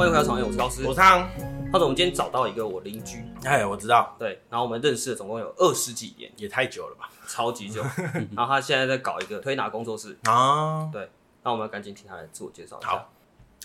[0.00, 1.28] 欢迎回到场，我是高斯，我是汤。
[1.70, 7.82] 或者我们今天找到一个我邻居，哎，我知道，对，然后我们认识了总共有二十几年，也太久了吧，超级久。
[8.34, 10.16] 然后他现在在搞一个推拿工作室。
[10.24, 11.10] 啊，对，
[11.42, 12.88] 那我们要赶紧听他来自我介绍一下。
[12.88, 13.10] 好，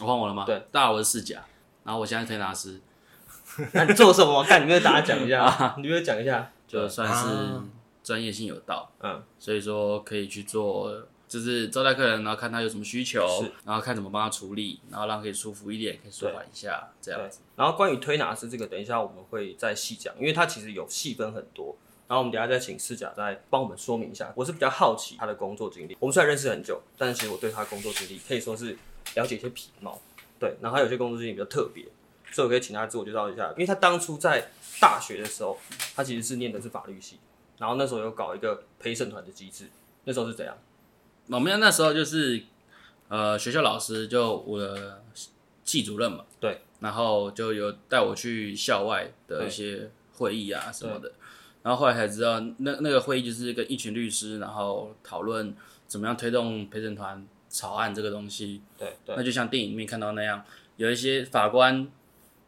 [0.02, 0.44] 我换我了吗？
[0.46, 1.42] 对，大家好，我是四甲，
[1.86, 2.82] 然后我现在推拿师。
[3.72, 4.44] 那你做什么？
[4.44, 7.62] 看你没有大家讲一下，你没有讲一下，就算是
[8.04, 10.92] 专业性有道，嗯，所以说可以去做。
[11.36, 13.28] 就是招待客人，然后看他有什么需求，
[13.66, 17.40] 然后看怎么帮他处理，然后让他可以舒服一点，可以舒缓一下这样子。
[17.58, 21.76] 然后关于推拿师这个，等一下我们会再细讲，因为他其实有细分很多。
[22.08, 24.32] 然后我们等一下再请四甲再帮我们说明一下。
[24.34, 25.98] 我是比较好奇他的工作经历。
[26.00, 28.78] 我们虽然认识很久，但是其实我对他的工作经历可以说是
[29.16, 30.00] 了解一些皮毛。
[30.40, 31.84] 对，然后他有些工作经历比较特别，
[32.32, 33.50] 所以我可以请他自我介绍一下。
[33.52, 35.58] 因为他当初在大学的时候，
[35.96, 37.20] 他其实是念的是法律系，
[37.58, 39.70] 然后那时候有搞一个陪审团的机制，
[40.06, 40.56] 那时候是怎样？
[41.28, 42.44] 我们那时候就是，
[43.08, 45.02] 呃，学校老师就我的
[45.64, 51.12] 系主任嘛，对，然后就有带我去校外的一些会议啊什么的，
[51.64, 55.56] 然后后来才知道，那那个会议就是跟一群律师，然后讨论
[55.88, 60.44] 怎么样推动陪审团草案这个东西，对，对，那就像电影里面看到那样，
[60.78, 61.88] 有一些法官，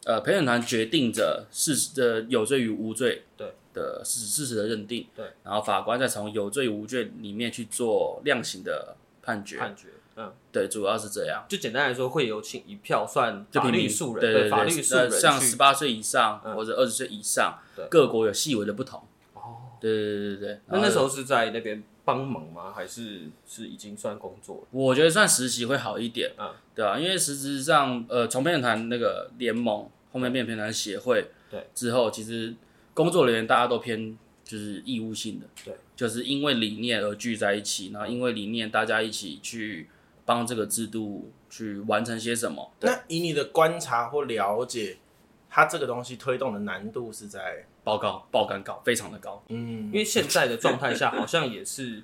[0.04, 3.54] 呃，陪审团决定着事实的有罪与无罪，对。
[3.78, 11.44] 的事事实的认定，对，然后法官再从有罪无罪里面去做量刑的判决，判决，嗯，对，主要是这样。
[11.48, 19.00] 就简单来说，会有请一票算法律素人，对法律素人，像十八岁以上或者二十岁以上，各国有细微的不同。
[19.34, 20.60] 哦，对对对对对。
[20.66, 22.72] 那那时候是在那边帮忙吗？
[22.74, 24.66] 还是是已经算工作？
[24.72, 32.54] 我觉得算实习会好一点，嗯，对啊，因为实质上，呃，从陪审团那个联盟后面变陪审团协会，对，之后其实。
[32.98, 39.88] 工作人员大家都偏就是义务性的，对，就是因为理念而聚在一起，然后因为理念大家一起去
[40.24, 42.72] 帮这个制度去完成些什么。
[42.80, 44.96] 那以你的观察或了解，
[45.48, 49.40] 它这个东西推动的难度是在报告、爆肝高，非常的高。
[49.46, 52.02] 嗯，因为现在的状态下好像也是。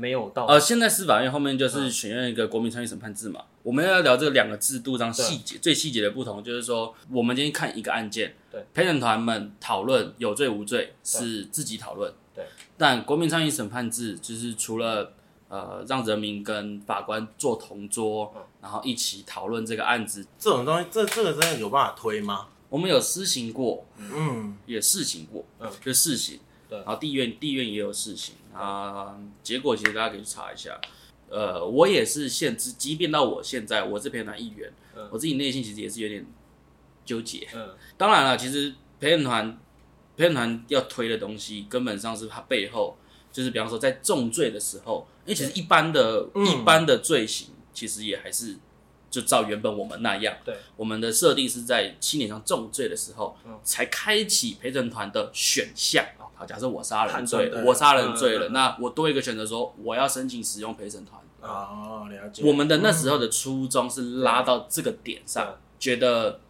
[0.00, 0.46] 没有到。
[0.46, 3.44] 呃，现在司法院后面就是选用一个国民参与审判制嘛。
[3.62, 12.46] 我们要聊这两个制度上细节最细节的不同，就是说我们今天看一个案件，对，陪审团们讨论有罪无罪是自己讨论，对，
[12.78, 15.12] 但国民参与审判制就是除了
[15.48, 18.32] 呃让人民跟法官坐同桌，
[18.62, 22.46] 然后一起讨论这个案子，这种东西，这这个真的有办法推吗？
[22.70, 26.40] 我们有施行过，嗯，也试行过，嗯，就试行。
[26.66, 30.80] 对，然后地院地院也有事情啊，结果其实大家可以去查一下。
[31.28, 36.26] 呃，我也是现，即便到我现在，我是陪审团议员，嗯、我自己内心其实也是有点
[37.04, 37.46] 纠结。
[37.54, 39.56] 嗯，当然了，其实陪审团
[40.16, 42.96] 陪审团要推的东西，根本上是它背后，
[43.30, 48.56] 就是比方说在重罪的时候，因为其实一般的、嗯、一般的罪行，其实也还是
[49.08, 50.36] 就照原本我们那样。
[50.44, 56.04] 对，我们的设定是在七年上重罪的时候，嗯、才开启陪审团的选项。
[56.40, 61.20] 好，假设我杀人罪，我杀人罪了，那我多一个选择，说我要申请使用陪审团。
[61.42, 62.42] 哦，了解。
[62.46, 66.40] 我们的那时候的初衷是拉到这个点上，觉得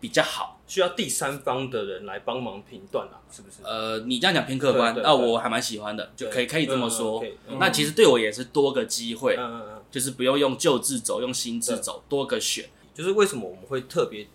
[0.00, 3.56] 比较好，需要第三方的人来帮忙评断啊，是不是？
[3.64, 7.22] 呃，你这样讲偏客观，那我还蛮喜欢的，就可以可以这么说。
[7.58, 9.38] 那其实对我也是多个机会，
[9.90, 12.64] 就是不用用旧制走，用新制走，多个选。
[12.94, 14.26] 就是为什么我们会特别？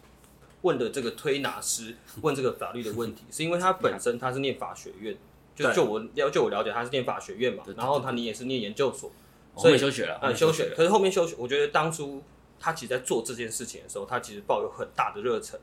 [0.61, 5.15] 问的这个推拿师 问这个法律的问题，是因为他本身他是念法学院，
[5.55, 9.11] 就就我要就我了解他是念法学院嘛，然后他你也是念研究所，
[9.57, 10.73] 所以休学了，嗯，休学。
[10.75, 12.21] 可是后面休学，我觉得当初
[12.59, 15.59] 他其实在做这件事情的时候，他其实抱有很大的热忱。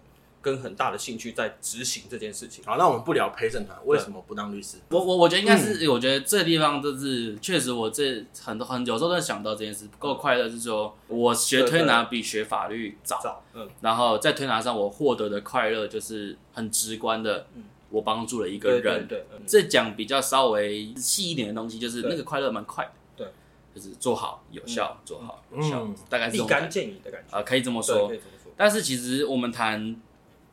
[0.46, 2.62] 跟很大的兴趣在执行这件事情。
[2.64, 4.76] 好，那我们不聊陪审团，为什么不当律师？
[4.90, 17.64] 我我我觉得应该是，嗯、我觉得这个地方就是确实，我这很多很有时候都想到这件事不够快乐，是说我学推拿比学法律早，嗯，然后在推拿上我获得的快乐就是很直观的，嗯。
[17.88, 19.06] 我帮助了一个人。
[19.06, 23.26] 对，这讲比较稍微细一点的东西，就是那个快乐蛮快的，对，
[23.74, 27.36] 就是做好有效，做好有效，嗯、大概是立竿见影的感觉。
[27.36, 28.12] 啊，可以这么说。
[28.56, 29.96] 但是其实我们谈。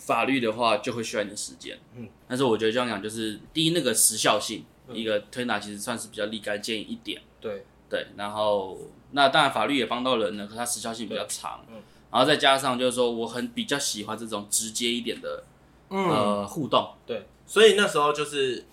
[0.05, 7.65] 法律的话就会需要一点时间，嗯，但是我觉得这样讲就是第一那个时效性，嗯、一个推拿其实算是比较立竿见影一点，对。
[7.89, 8.75] 对，然后
[9.11, 11.75] 那当然法律也帮到人了，可它时效性比较长，嗯，
[12.11, 15.43] 然后再加上就是说我很比较喜欢这种直接一点的，
[15.91, 18.65] 嗯、呃互动，对，所以那时候就是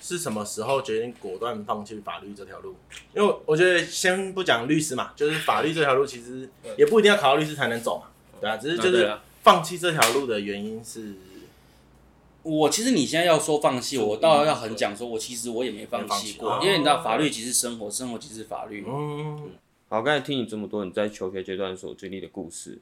[0.00, 2.74] 是什么时候决定果断放弃法律这条路？
[3.14, 6.48] 因为我觉得先不讲律师嘛，就是法律这条路其实
[6.78, 8.06] 也不一定要考到律师才能走嘛，
[8.40, 9.14] 对啊，只是就是。
[9.42, 11.14] 放弃这条路的原因是，
[12.42, 18.84] 我其实你现在要说放弃，我倒要很讲说，我其实我也没放弃过，因为你知道法律即是生活，生活即是法律。
[18.86, 19.50] 嗯，
[19.88, 22.78] 好，刚才听你这么多你在求学阶段所经历的故事，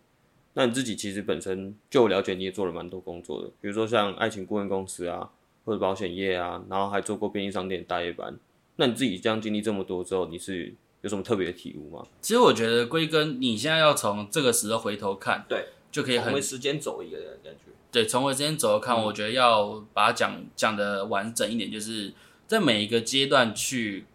[0.55, 5.31] 那你自己其实本身就了解，你也做了蛮多工作的，比如说像爱情顾问公司啊，
[5.65, 8.39] 或者保险业啊，然后还做过便利商店大夜班。
[8.77, 12.07] 那你自己这样经历这么多之后，你是有什么特别的体悟吗？
[12.23, 17.72] 其实我觉得归根，你现在要从这个时候回头看，对，就可以很为时间走一个人感觉。
[17.90, 22.12] 对，从回时间轴看，嗯、我觉得要把它讲讲的完整一点，就是
[22.46, 24.06] 在每一个阶段去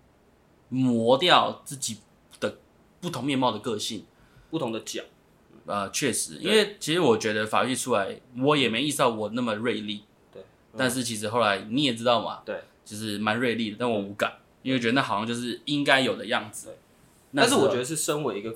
[0.69, 1.97] 磨掉自己
[2.39, 2.57] 的
[3.01, 4.05] 不同面貌的个性，
[4.49, 5.03] 不同的角。
[5.65, 10.03] 呃，确实，因为其实我觉得法律出来，我也没意识到我那么锐利。
[10.31, 14.31] 对，嗯、但是其实后来你也知道嘛，对，就是蛮锐利的，但我无感，
[14.61, 16.77] 因为觉得那好像就是应该有的样子。
[17.33, 18.55] 但是我觉得是身为一个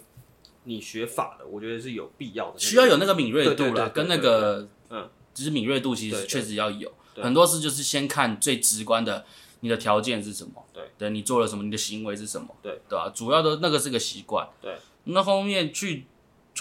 [0.70, 6.92] 你学法的，我觉得是有必要的，需要有那个敏锐度啦，跟那个嗯，就是敏锐度其实确实要有。
[7.16, 9.26] 很多事就是先看最直观的，
[9.60, 10.66] 你的条件是什么？
[10.72, 11.64] 对，对你做了什么？
[11.64, 12.48] 你的行为是什么？
[12.62, 13.12] 对，对吧？
[13.14, 14.48] 主要的那个是个习惯。
[14.62, 16.06] 对，那后面去。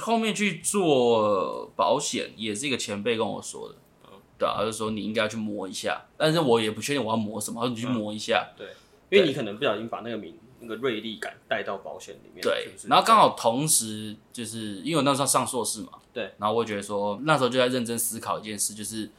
[0.01, 3.75] 后面去做保险也是一个前辈跟我说的，
[4.05, 8.69] 嗯，对啊，他就说你应该要去磨一下，但是我也不确定我要磨什么，他说你去磨一下，对，
[9.11, 19.11] 因为你可能不小心把那个敏那个锐利感带到保险里面，对，然后刚好同时就是因为我那时候上硕士嘛，对，然后我觉得说那时候就在认真思考一件事，就是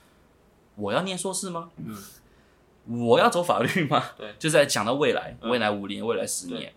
[0.76, 1.70] 我要念硕士吗？
[1.78, 4.04] 嗯，我要走法律吗？
[4.18, 6.74] 对，就在讲到未来，未来五年，未来十年，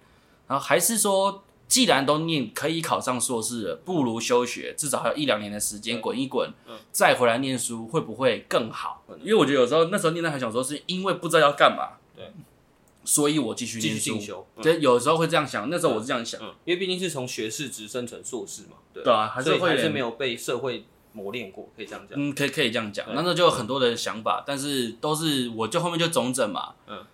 [0.49, 1.45] 然后还是说。
[1.69, 9.03] 既然都念可以考上硕士了，不如休学，至少还有一两年的时间滚一滚，嗯、再回来念书会不会更好？
[9.23, 12.31] 因为我觉得有时候那时候念的还想说，是因为不知道要干嘛，对，
[13.05, 13.99] 所以我继续继续。
[13.99, 15.69] 进修，对、嗯，有时候会这样想。
[15.71, 22.19] 那时候我是这样想，因为毕竟是从学士直升成硕士嘛，对，对啊，还是会还是没有被社会磨练过，可以这样讲。
[22.19, 23.07] 嗯，可以可以这样讲。
[23.15, 27.05] 那时候就有很多的想法，但是都是我就后面就总整嘛，嗯，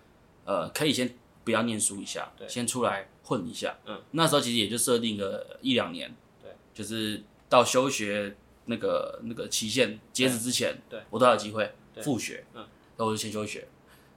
[0.45, 3.09] 呃，可以先不要念书一下，对，先出来。
[3.21, 6.11] 混一下，嗯，那时候其实也就设定个一两年，
[6.41, 8.35] 对，就是到休学
[8.65, 11.71] 那个那个期限截止之前，对，我都有机会
[12.01, 12.65] 复学，嗯，
[12.97, 13.67] 那我就先休学，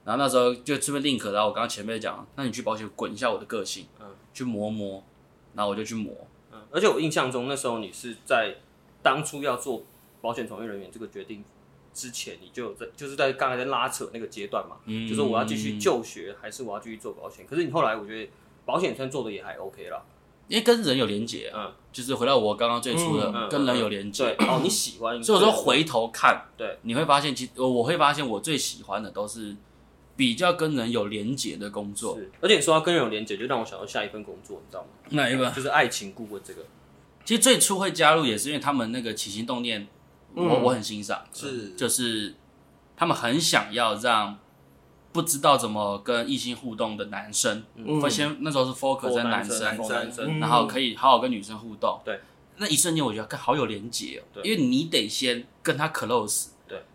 [0.05, 5.03] 然后那时候就顺便 link，然后我刚刚前面讲，那你去保险滚一下我的个性，嗯，去磨磨，
[5.53, 6.13] 然后我就去磨，
[6.51, 8.55] 嗯，而且我印象中那时候你是在
[9.01, 9.83] 当初要做
[10.21, 11.43] 保险从业人员这个决定
[11.93, 18.31] 之前，你就在就是在刚才在拉扯那个阶段嘛，嗯，就是我要继续就学还是我要继续做保险，可是你后来我觉得。
[18.65, 20.01] 保险圈做的也还 OK 啦，
[20.47, 29.53] 因为跟人有连结，嗯，就是回到我刚刚最初的，跟人有连结，对，哦，你喜欢，所以我说回头看，对，你会发现，其实我会发现我最喜欢的都是
[30.15, 34.89] 比较跟人有连结的工作，是，而且你说要跟人有连结，就让我想到下一份工作，你知道吗？
[35.09, 35.53] 哪一份？
[35.53, 36.63] 就是爱情顾问这个。
[37.25, 39.87] 其实最初会加入也是因为他们那个起心动念，
[40.33, 42.35] 我我很欣赏，是，就是
[42.95, 44.37] 他们很想要让。
[45.11, 47.63] 不知道怎么跟异性互动的男生，
[48.01, 52.01] 会先那时候是 focus 在男生，然后可以好好跟女生互动。
[52.03, 52.19] 对，
[52.57, 56.52] 那一瞬间我觉得好有连结哦，因为你得先跟他 close，对，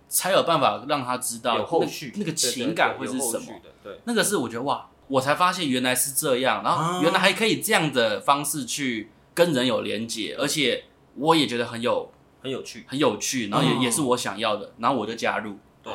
[0.09, 3.47] 才有办法让他知道有后续那个情感会是什么。
[3.85, 10.85] 对，那个是我觉得哇，我才发现原来是这样，然后原来还可以这样的方式去跟人有连接，而且
[11.15, 12.11] 我也觉得很有
[12.43, 15.59] 很有趣，很有趣，然后也也是我想要的，然后我就加入。
[15.83, 15.93] 对，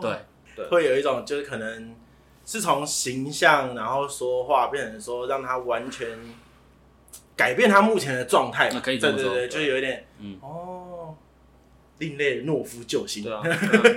[0.00, 0.18] 对。
[0.54, 0.66] 对。
[0.68, 1.94] 会有一种就是可能
[2.44, 6.06] 是从形象，然后说话变成说让他完全
[7.34, 10.91] 改变他目前的状态那，可以这么说，对对对，就有一点，嗯，哦，
[12.02, 13.40] 另类懦夫救星，对啊，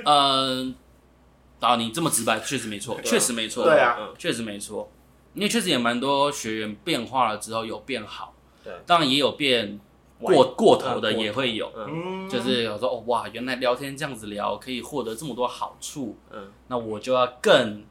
[0.06, 0.76] 嗯，
[1.60, 4.92] 啊，你这么直白，确实没错，确实没错，对啊，确实没错，
[5.34, 9.80] 因为确实也蛮多学员变化了之后有变好，对，当然也有变。
[10.18, 17.84] 过过头的也会有，嗯，就是有时候哦哇，原来聊天这样子聊可以获得这么多好处，嗯，那我就要更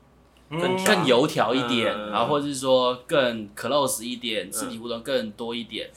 [0.49, 5.90] 更更油条一点，然后或者是说更 close 一点，肢体互动更多一点。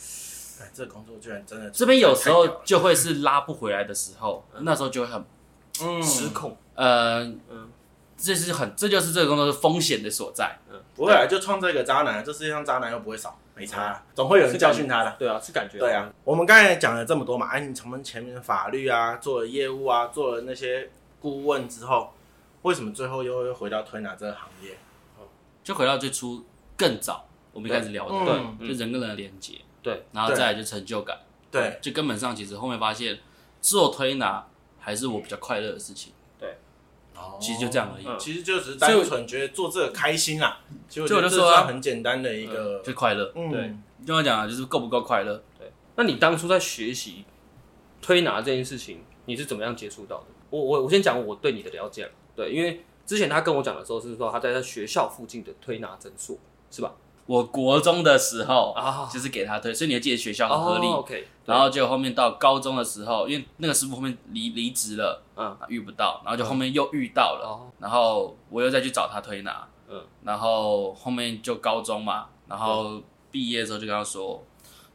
[0.61, 5.23] 哎，这个工作居然真的这边有时候就会是拉不回来的时候，那时候就会很
[6.03, 7.69] 失控，呃，嗯，
[8.17, 13.37] 这是很这就是这个工作的风险的所在，嗯，不会啊，就创造一个渣男，这世界上渣男又不会少。
[13.59, 15.15] 没差，总会有人教训他的。
[15.17, 15.79] 对啊，是感觉。
[15.79, 20.87] 对啊，我们刚才讲了这么多嘛，哎，你从前面的法律啊，做了业务啊，做了那些
[21.19, 22.13] 顾问之后，
[22.61, 24.77] 为什么最后又会回到推拿这个行业？
[25.63, 26.45] 就回到最初
[26.77, 28.25] 更早我们一开始聊的，
[28.59, 31.17] 对，就人跟人的连接，对，然后再来就成就感，
[31.51, 33.19] 对，就根本上其实后面发现
[33.62, 34.46] 做推拿
[34.79, 36.57] 还是我比较快乐的事情对。
[37.39, 43.25] 其实就这样而已，其实就只是单纯觉得做这个开心啊，所以我就说很简单的一个，就快乐。
[43.34, 45.41] 对，跟我讲啊，就是够不够快乐？
[45.57, 45.72] 对。
[45.96, 47.25] 那你当初在学习
[48.01, 50.25] 推拿这件事情，你是怎么样接触到的？
[50.51, 52.07] 我我我先讲我对你的了解。
[52.36, 56.38] 对，因为之前他跟我讲的时候是说他在他学校附近的推拿诊所，
[56.69, 56.93] 是吧？
[57.27, 60.88] 我国中的时候啊，就是给他推，所以你要记得学校很合理。
[60.88, 74.43] 哦、OK，然后就后面到高中的时候，因为那个师傅后面离离职了，嗯，遇不到，然后就后面又遇到了，嗯、然后我又再去找他推拿，嗯，然后后面就高中嘛，然后毕业的时候就跟他说。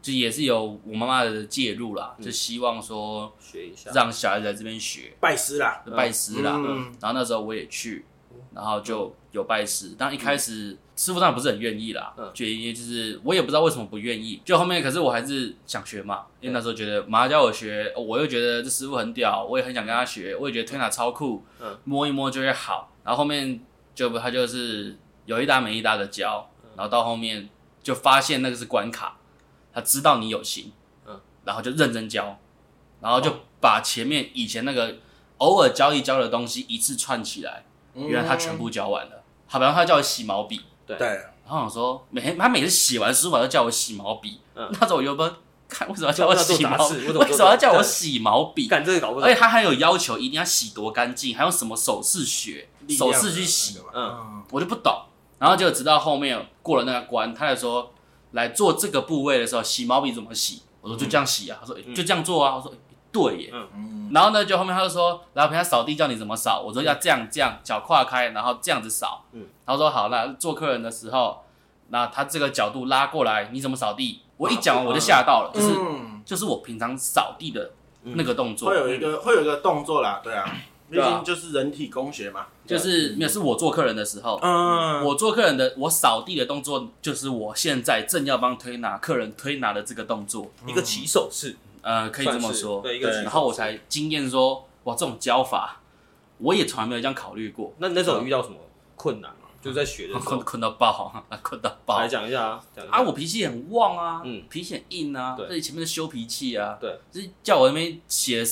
[0.02, 5.16] 就也是有我妈妈的介入啦，嗯、就希望说学一下，让小孩子在这边学。
[5.20, 6.56] 拜师啦，拜师啦。
[6.56, 8.04] 嗯、然后那时候我也去，
[8.52, 9.94] 然后就有拜师。
[9.98, 14.40] 但一开始、嗯、师傅当然不是很愿意啦，嗯，觉得就是我也不知道为什么不愿意。
[14.44, 22.92] 就后面可是我还是想学嘛，因为那时候觉得妈叫我学，我又觉得这师傅很屌，我也很想跟他学，我也觉得推拿超酷，嗯，摸一摸就会好。
[23.02, 23.60] 然后后面
[23.94, 24.96] 就他就是
[25.26, 27.48] 有一搭没一搭的教，然后到后面
[27.82, 29.18] 就发现那个是关卡。
[29.74, 30.70] 他知道你有心，
[31.06, 32.38] 嗯，然后就认真教，
[33.00, 34.98] 然后就把前面以前那个
[35.38, 39.21] 偶尔教一教的东西一次串起来，原来他全部教完了。
[39.52, 45.30] 好，比方他叫我洗毛笔，对，然后我说每天他每次洗完书法都叫我洗毛笔，那时候我又不
[45.68, 48.66] 看为什么要叫我洗毛笔，为什么要叫我洗毛笔？
[48.66, 49.28] 干这个搞不懂。
[49.28, 55.02] 而且他还有要求一定要洗多干净，还用什么手势学手势去洗，嗯，我就不懂。
[55.38, 57.92] 然后就直到后面过了那个关，他就说。
[58.32, 60.62] 来做这个部位的时候，洗毛笔怎么洗？
[60.80, 61.58] 我说就这样洗啊。
[61.60, 62.56] 他说就这样做啊。
[62.56, 62.72] 我说
[63.12, 63.52] 对耶。
[63.52, 66.60] 嗯然后呢，就后面他就说，然后陪他扫地，教你怎么扫。
[66.60, 69.24] 我说要这样这样，脚跨开，然后这样子扫。
[69.32, 71.44] 嗯他说好，那做客人的时候，
[71.88, 74.20] 那他这个角度拉过来，你怎么扫地？
[74.36, 75.74] 我一讲完我就吓到了，就是
[76.24, 77.70] 就是我平常扫地的
[78.02, 78.68] 那个动作。
[78.70, 80.44] 会有一个会有一个动作啦，对啊。
[80.90, 95.80] 毕竟就是人体工学嘛，就是没有是我做客人的时候，嗯，我做客人的我扫地的动作，就是我现在正要帮推拿客人推拿的这个动作，一个起手式，呃，可以这么说，对，一个然后我才惊艳说，哇，这种教法，
[96.38, 97.74] 我也从来没有这样考虑过。
[97.78, 98.56] 那那时候遇到什么
[98.96, 99.48] 困难吗？
[99.60, 101.12] 就是在学的时候， 困困到爆，
[101.42, 102.00] 困到爆。
[102.00, 108.44] 来讲一下啊，啊，我脾气很旺啊，嗯，脾气很硬啊，对，前面是修脾气啊，对，就是叫我那边写。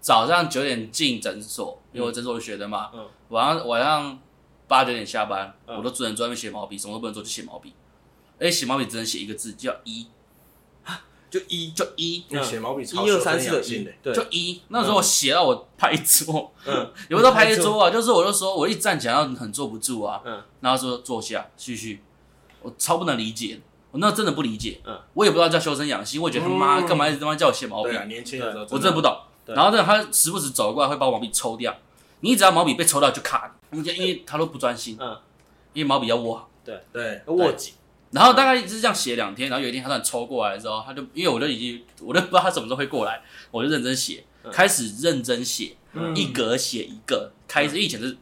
[0.00, 2.90] 早上九点进诊所，因为我诊所学的嘛。
[2.92, 3.08] 嗯。
[3.28, 4.18] 晚上晚上
[4.66, 7.72] 八九点下班，我都只能专门写毛笔，什么都不能做，就写毛笔。
[8.40, 10.08] 而且，写毛笔只能写一个字，叫一。
[11.32, 12.22] 就一就一。
[12.44, 13.88] 写毛笔一二三四的一。
[14.02, 14.14] 对。
[14.14, 14.60] 就一。
[14.68, 16.52] 那时候我写到我拍桌。
[16.66, 16.92] 嗯。
[17.08, 20.20] 有时候拍桌啊，就是我就说我一站起来很坐不住啊。
[20.26, 20.42] 嗯。
[20.60, 22.04] 然后说坐下，继续。
[22.60, 23.58] 我超不能理解，
[23.90, 24.80] 我那真的不理解。
[24.84, 25.00] 嗯。
[25.14, 27.90] 我也不知道叫修身养性，我也觉得他妈干嘛一直他妈叫我写毛笔？
[28.06, 28.64] 年轻的时候。
[28.68, 29.16] 我真的不懂。
[29.46, 31.74] 然后呢，他时不时走过来会把毛笔抽掉。
[32.20, 34.96] 你只要毛笔被抽掉就卡，因为他都不专心。
[35.00, 35.16] 嗯，
[35.72, 36.48] 因为毛笔要握好。
[36.64, 37.74] 对对，握紧。
[38.12, 45.76] 然后大概是这样写两天，然后有一天他突然抽过来之后，他就因为我就已经我都不知道他什么时候会过来，我就认真写，开始认真写，
[46.14, 48.16] 一格写一个，开始以前是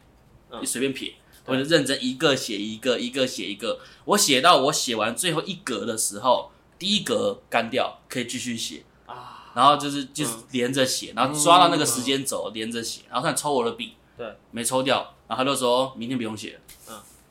[0.64, 3.80] 随便撇，我就认真一个写一个，一个写一个。
[4.04, 8.84] 我写到我写完最后一格的时候，第一格干掉，可以继续写。
[9.06, 9.50] 啊。
[9.52, 16.60] 然后就是就是连着写，然后抓到那个时间轴连着写，然后他抽我的笔，对，没抽掉，然后他就说明天不用写了，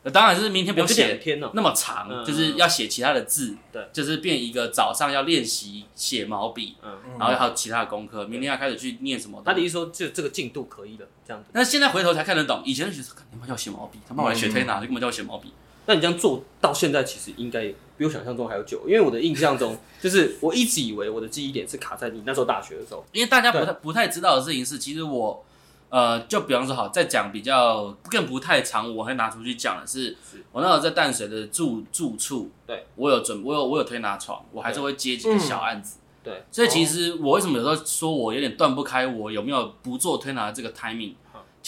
[0.04, 1.20] 嗯，当然就是明天不用写，
[1.54, 9.42] 那么长，就是要写其他的字，对，就是变一个早上要练习写毛笔，嗯，然后还有其他的功课，明天要开始去念什么？
[9.46, 11.50] 他的意思说这这个进度可以的，这样子。
[11.52, 15.52] 但是现在回头才看得懂，以前就觉得他妈要写毛笔，他妈我来学推拿，就根本叫我写毛笔。
[15.86, 17.64] 那你这样做到现在，其实应该
[17.98, 23.04] 比我想象中还要久，因为我的印象中，就是我一直以为我的记忆点是卡在你那时候大学的时候。
[23.12, 25.44] 因为大家不太不太知道的事情是，其实我，
[25.90, 30.16] 呃，就比方说，好，再讲比较更不太长，我会拿出去讲的是，
[30.52, 41.16] 我那时候在淡水的住住处，对，我有准，我有我有推拿床，我还是会接几个小案子，对，所以其实我为什么有时候说我有点断不开，我有没有不做推拿的这个 timing，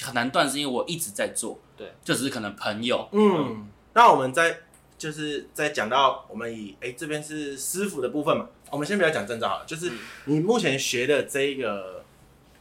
[0.01, 3.67] 很难断，是因为我一直在做，对，就只是可能朋友，嗯。
[3.93, 4.57] 那我们在
[4.97, 9.91] 就是在讲到我们以哎、欸、这边是师傅的部分嘛，我们先不要讲证照好了，就是
[10.23, 12.00] 你目前学的这一个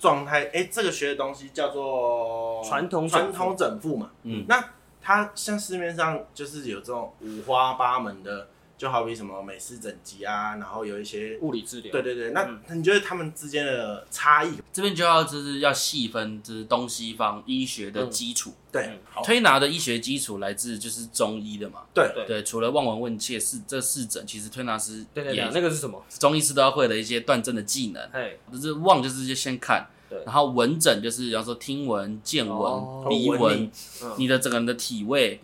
[0.00, 4.60] 状态，哎、欸，这个学的东西叫做传统传统整复嘛，嗯，那
[5.00, 8.48] 它像市面上就是有这种五花八门的。
[8.80, 11.92] 就好比什么美式整脊啊，然后有一些物理治疗。
[11.92, 14.54] 对对对，那你觉得他们之间的差异？
[14.72, 18.54] 这边就要就是要细分，就是东西方医学的基础。
[18.72, 21.80] 对，推拿的医学基础来自就是中医的嘛。
[21.92, 26.02] 对对，除了望闻问切是这四诊，其实推拿师对对对，那个是什么？
[26.18, 28.02] 中医师都要会的一些断症的技能。
[28.12, 29.86] 哎，就是望就是就先看，
[30.24, 33.70] 然后闻诊就是比方说听闻、见闻、鼻闻，
[34.16, 35.38] 你的整个人的体味，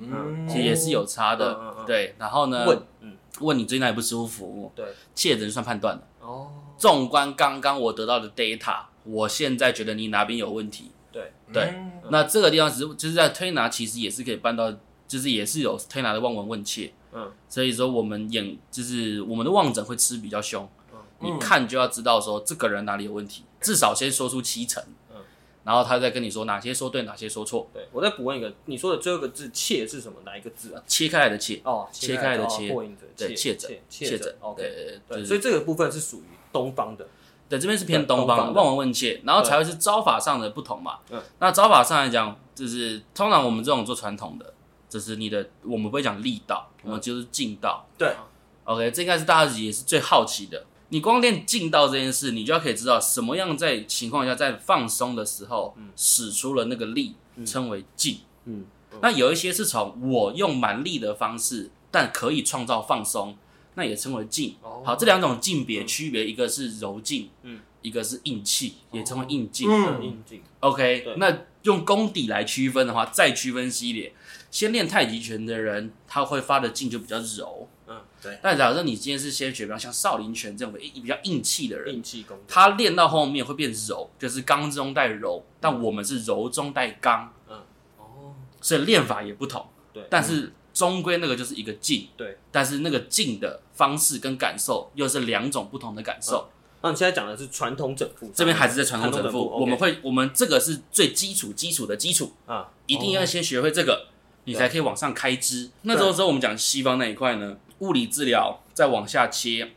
[0.48, 1.84] 其实也是有差的。
[1.86, 2.64] 对，然后呢？
[3.40, 4.72] 问你最近哪里不舒服？
[4.74, 6.06] 对，切诊算判断的。
[6.20, 10.90] 哦，纵观刚刚我得到的 data，我现在觉得你哪边有问题？
[11.12, 14.70] 对对，嗯、那这个地方是就是在推拿，其实也是可以办到，
[15.08, 16.92] 就是也是有推拿的望闻问切。
[17.12, 25.05] 嗯，嗯，所以说我们眼就是我们的望诊会吃比较凶，嗯，你看就要知道说这个人哪里有问题，至少先说出七成，嗯，
[25.66, 27.68] 然后他再跟你说哪些说对，哪些说错。
[27.74, 30.16] 对，我再补问一个，你说的最后一个字“切”是什么？
[30.24, 30.82] 哪一个字啊？
[30.86, 32.72] 切开来的切哦，切开来的切，
[33.16, 34.32] 对，切诊，切诊。
[34.38, 37.08] OK，对，所以这个部分是属于东方的。
[37.48, 41.00] 对，这边是偏东方，望闻问切，然后才会是招法上的不同嘛。
[41.10, 44.54] 嗯，那招法上来讲，就是通常我们这种做传统的，
[44.88, 47.84] 就是你的我们不会讲力道，我们就是劲道。
[47.98, 48.14] 对
[48.62, 50.64] ，OK，这应该是大家也是最好奇的。
[50.88, 57.14] 你光练劲道这件事，你就要可以知道什么样在情况下在放松的时候，使出了那个力，
[57.44, 58.20] 称为劲。
[58.44, 58.64] 嗯，
[59.00, 63.36] 那有一些是从我用蛮力的方式，但可以创造放松。
[63.78, 70.40] 那也称为劲，好，这两种劲别区别，一个是柔劲，嗯，一个是硬气，也称为硬劲，嗯，硬劲。
[70.60, 74.14] OK，那用功底来区分的话，再区分系列，
[74.50, 77.75] 先练太极拳的人，他会发的劲就比较柔，嗯，
[78.22, 78.38] 对。
[78.42, 87.56] 但假设你今天是先学，比方像少林拳这种比较硬气的人，硬气功，他练到后面会变柔，就是刚中带柔，但我们是柔中带刚，嗯，
[87.98, 90.52] 哦，所以练法也不同，对，但是。
[90.76, 96.50] 终归那个就是一个劲，对，但是那个劲的方式跟感受又是两种不同的感受。
[96.82, 102.34] 那你现在讲的是传统整复，这边还是在传统整复，我们会，我们这个是最基础基础的基础。
[102.44, 104.08] 啊，一定要先学会这个，
[104.44, 105.70] 你才可以往上开支。
[105.80, 109.72] 那时候时候我们讲西方那一块呢，物理治疗再往下切，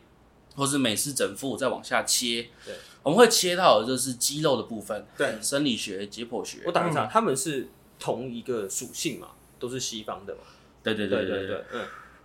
[0.54, 6.58] 或是美式整复再往下切，对，我们会切到的就是肌肉的部分，对，生理学、解剖学。
[6.66, 9.28] 我打一下，他们是同一个属性嘛，
[9.58, 10.40] 都是西方的嘛。
[10.82, 11.64] 对对对对对，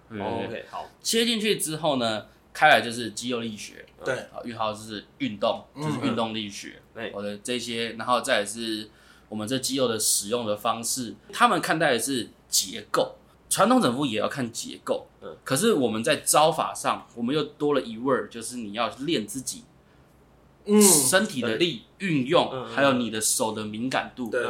[0.09, 8.89] 嗯，OK，好，切进去之后呢，开来就是肌肉力学，对，好，运号就是运动，就是运动力学，对，我的这些，然后再来是
[9.27, 13.17] 我们这肌肉的使用的方式，他们看待的是结构，
[13.55, 19.63] 传统整复也要看结构，嗯，可是我们在招法上，我们又多了一味儿，就是你要练自己，
[20.65, 24.45] 嗯，身体的力运用，还有你的手的敏感度，对，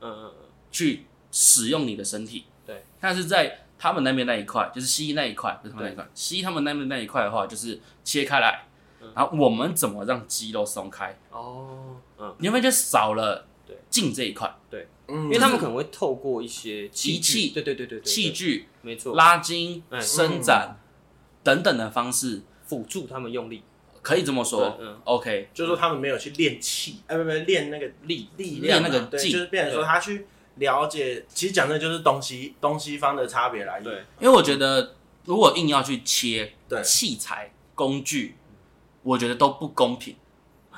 [0.00, 0.32] 嗯，
[0.72, 2.46] 去使用你的身体。
[2.64, 2.86] 对。
[2.98, 6.08] 但是在他们那边那一块，就是西医那一块，不是他们那一块。
[6.14, 8.64] 西医他们那边那一块的话，就是切开来，
[9.14, 11.14] 然后我们怎么让肌肉松开？
[11.30, 13.46] 哦，嗯，你会发现少了
[13.90, 20.78] 劲这一块，对，因为他们可能会透过一些机器，对对对对，器具，没错，拉筋、伸展
[21.42, 23.62] 等等的方式辅助他们用力，
[24.02, 24.78] 可以这么说。
[24.80, 30.26] 嗯，OK，就是说他们没有去练气，哎，不不，练那个力力量，那个劲，就是变成说他去。
[30.58, 33.80] 了解，其实讲的就是东西东西方的差别来。
[33.80, 38.34] 对，因为我觉得如果硬要去切器材工具，
[39.04, 40.16] 我觉得都不公平，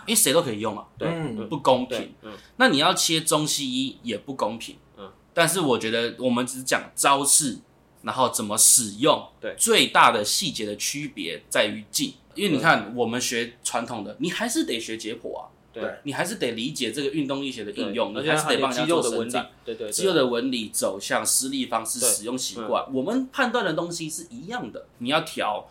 [0.06, 0.84] 因为谁都可以用啊。
[0.98, 1.08] 对，
[1.46, 2.12] 不公平。
[2.22, 4.76] 嗯，那你要切中西医也不公平。
[4.96, 7.58] 嗯，但是我觉得我们只讲招式，
[8.02, 9.26] 然后怎么使用。
[9.40, 15.48] 对，最大的细节的区别在于劲，因为你看我们学传统的，你还是得学解剖啊。
[15.72, 19.48] 对，你还是得理解这个运动力学的应用，你还是得帮人家做伸展。
[19.64, 24.84] 对对，肌肉的纹理、走向、施力方式、使用习惯，我们判断的东西是一样的。
[24.98, 25.68] 你要调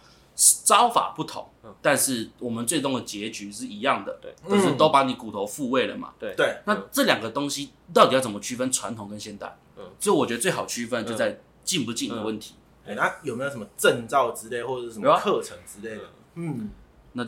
[0.63, 1.47] 招法不同，
[1.81, 4.17] 但是我们最终的结局是一样的。
[4.21, 6.13] 对，就是都把你骨头复位了嘛。
[6.17, 6.57] 对对。
[6.65, 9.57] 那这两个东西到底要怎么区分传统跟现代？
[9.77, 12.55] 嗯，所以我觉得最好区分就在进不进的问题。
[12.85, 16.03] 哎，那有没有什么证照之类或者是什么课程之类的？
[16.35, 16.69] 嗯，
[17.13, 17.25] 那。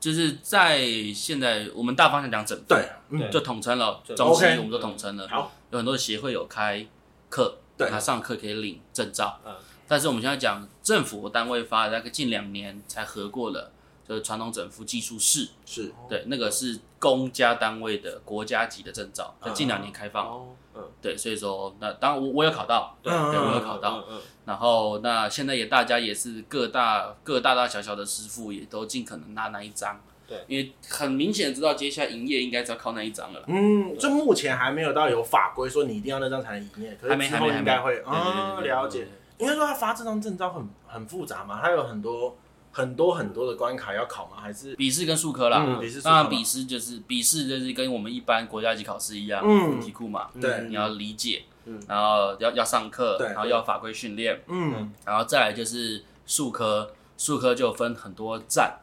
[0.00, 2.86] 就是在现在，我们大方向讲整对，
[3.30, 4.02] 就统称了。
[4.14, 5.26] 中西我们都统称了。
[5.26, 6.86] 好，有很多的协会有开
[7.30, 9.40] 课，他上课可以领证照。
[9.46, 9.54] 嗯，
[9.86, 13.70] 但是我们现在讲政府单位发的，大概近两年才合过了，
[14.08, 15.48] 就是传统整复技术士。
[15.66, 20.46] 是，对，那个是公家单位的国家级的证照，在近两年开放。
[20.76, 24.04] 嗯，对，所以说那当然我我有考到，对，我有考到。
[24.10, 33.44] 嗯，然后那现在也大家也是各大各大大小小的师傅也都尽可能拿那一张，对，因为很明显知道接下来营业应该是要靠那一张了。
[33.46, 39.06] 嗯，就目前还没有到有法规说你一定要那张才能营业，还没还没应该会啊，了解。
[39.38, 42.36] 应该说他发这张证照很很复杂嘛，他有很多。
[42.76, 44.32] 很多很多的关卡要考吗？
[44.40, 45.64] 还是笔试跟数科啦？
[45.64, 46.02] 嗯，笔试。
[46.02, 58.80] 当然，笔试就是笔试，就是跟我们一般国家级考试一样，嗯，题库嘛，对，你要理解，嗯，然后要要上课，对，然后要法规训练，嗯，然后再来就是数科，数科就分很多站，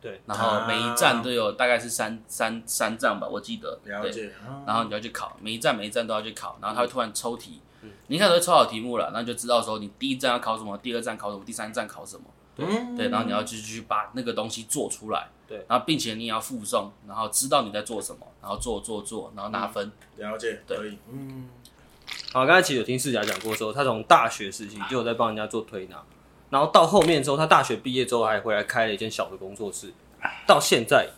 [0.00, 4.32] 对，然后每一站都有大概是三三三站吧，我记得，了解，
[4.66, 7.60] 然后你要去考，每一站每一站都要去考，然后他会突然抽题，
[8.06, 12.24] 你一开始会抽好题目了，那就知道说你第一站要考什么，第二站考什么，第三站考什么。
[12.56, 12.66] 对，
[12.96, 19.90] 对，然后你要继续把那个东西做出来，对，然后并且你也要附送，然后知道你在做什么，然后做做做，然后拿分。
[20.18, 21.48] 了解，可以，嗯。
[22.32, 26.00] 好，刚才其实有听世甲讲过说，他从大学时期就有在帮人家做推拿，
[26.50, 29.92] 然后到后面之后，他大学毕业之后还回来开了一间小的工作室，
[30.46, 31.08] 到现在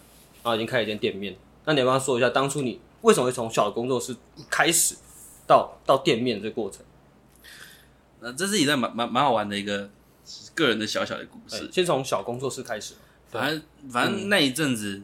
[0.42, 1.36] 啊已经开了一间店面。
[1.66, 4.16] 那你要不要说一下，当初你为什么会从小的工作室
[4.48, 4.96] 开始
[5.46, 6.84] 到到店面这个过程？
[8.20, 9.90] 那这是一段蛮蛮蛮好玩的一个
[10.54, 11.64] 个人的小小的故事。
[11.64, 12.94] 欸、先从小工作室开始。
[13.28, 15.02] 反正反正那一阵子，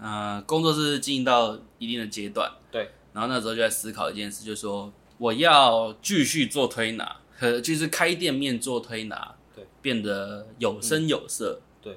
[0.00, 2.90] 嗯、呃，工作室经营到一定的阶段，对。
[3.12, 11.92] 然后那时候就在思考一件事，就是说我要继续做推拿，和就是开店面做推拿，对，变得有声有色，嗯、对。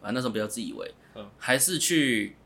[0.00, 2.36] 反正那时候比较自以为，嗯，还是去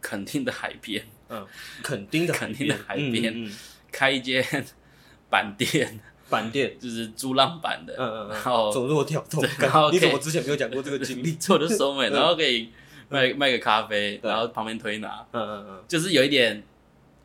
[0.00, 1.46] 垦丁的海边，嗯，
[1.82, 3.52] 垦丁的垦丁的海边、嗯嗯、
[3.90, 4.44] 开一间
[5.30, 6.00] 板店。
[6.30, 6.76] 板店。
[6.78, 11.32] 就是租浪板的，嗯嗯嗯，然后走路跳动，然后你怎么之前没有讲过这个经历？
[11.40, 12.70] 做的收尾，然后可以
[13.08, 16.62] 卖卖个咖啡，然后旁边推拿，嗯嗯嗯，就是有一点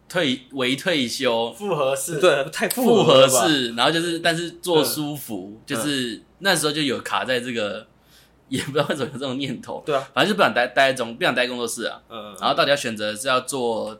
[0.07, 1.51] 退微退休。
[1.51, 7.85] 复合式，对，太复合式，然后就是但是做舒服，就是那时候就有卡在这个，
[8.47, 13.99] 也不知道为什么有这种念头，对啊，反正就不想待待在中，不想待工作室啊，嗯，然后到底要选择是要做。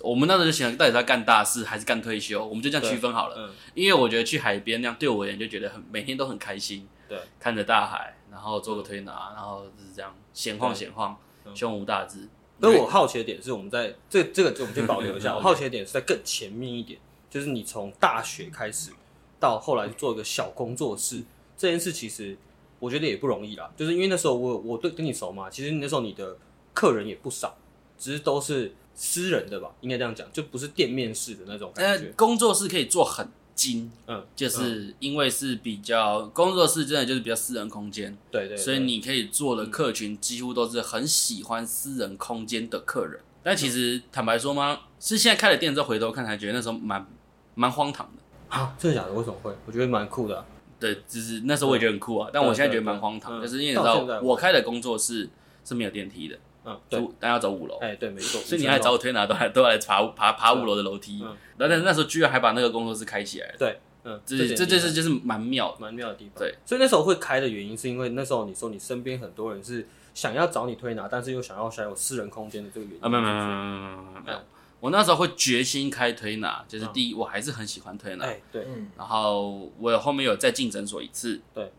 [0.00, 2.46] 我们那时候就想，到底是要干大事还是干退休？
[2.46, 3.34] 我们就这样区分好了。
[3.36, 6.86] 嗯，因为我觉得去海边那样对我而言就觉得很每天都很开心。
[7.08, 11.16] 对，看着大海，然后做个推拿，然后就是这样闲晃闲晃，
[11.54, 12.28] 胸无大志。
[12.60, 15.34] 而我好奇的点是，我们在这这个我们先保留一下。
[15.34, 18.92] 我好奇的点是在更前面一点，就是你从大学开始
[19.40, 21.22] 到后来做一个小工作室
[21.56, 22.36] 这件事，其实
[22.78, 23.68] 我觉得也不容易啦。
[23.76, 26.36] 就是因为那时候我我对跟你熟嘛，其实那时候你的
[26.72, 27.56] 客人也不少，
[27.98, 28.72] 只是都是。
[29.00, 32.12] 私人的吧，应该这样讲，就不是店面式的那种感觉。
[32.16, 43.20] 工作室可以做很精，嗯，就是因为是比较工作室，真的就是比较私人空间，对，对对，所以你可以做的客群几乎都是很喜欢私人空间的客人。
[43.40, 47.06] 但其实坦白说吗，是现在开了店之后回头看才觉得那时候蛮
[47.54, 48.56] 蛮荒唐的。
[48.56, 49.12] 啊，真的假的？
[49.12, 49.54] 为什么会？
[49.64, 50.44] 我觉得蛮酷的啊。
[50.80, 55.28] 对，就是那时候我也觉得很酷啊，但我现在觉得蛮荒唐，就是因为你知道我开的工作室
[55.64, 56.36] 是没有电梯的。
[56.68, 73.00] 嗯，对，但要走五楼，哎，对，没错，所以你还找我推拿，都还都来爬爬爬五楼的楼梯，然后但是那时候居然还把那个工作室开起来了，对，嗯，这这这是就是蛮妙蛮妙的地方，对，所以那时候会开的原因是因为那时候你说你身边很多人是想要找你推拿，但是又想要享有私人空间的这个原因。
[73.02, 74.38] 啊，没有没有没有没有没有没有，
[74.80, 81.72] 我那时候会决心开推拿，就是第一我还是很喜欢推拿，哎，对，然后我后面有再进诊所一次，对，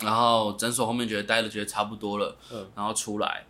[0.00, 3.44] 然后诊所后面觉得待了觉得差不多了，嗯，然后出来。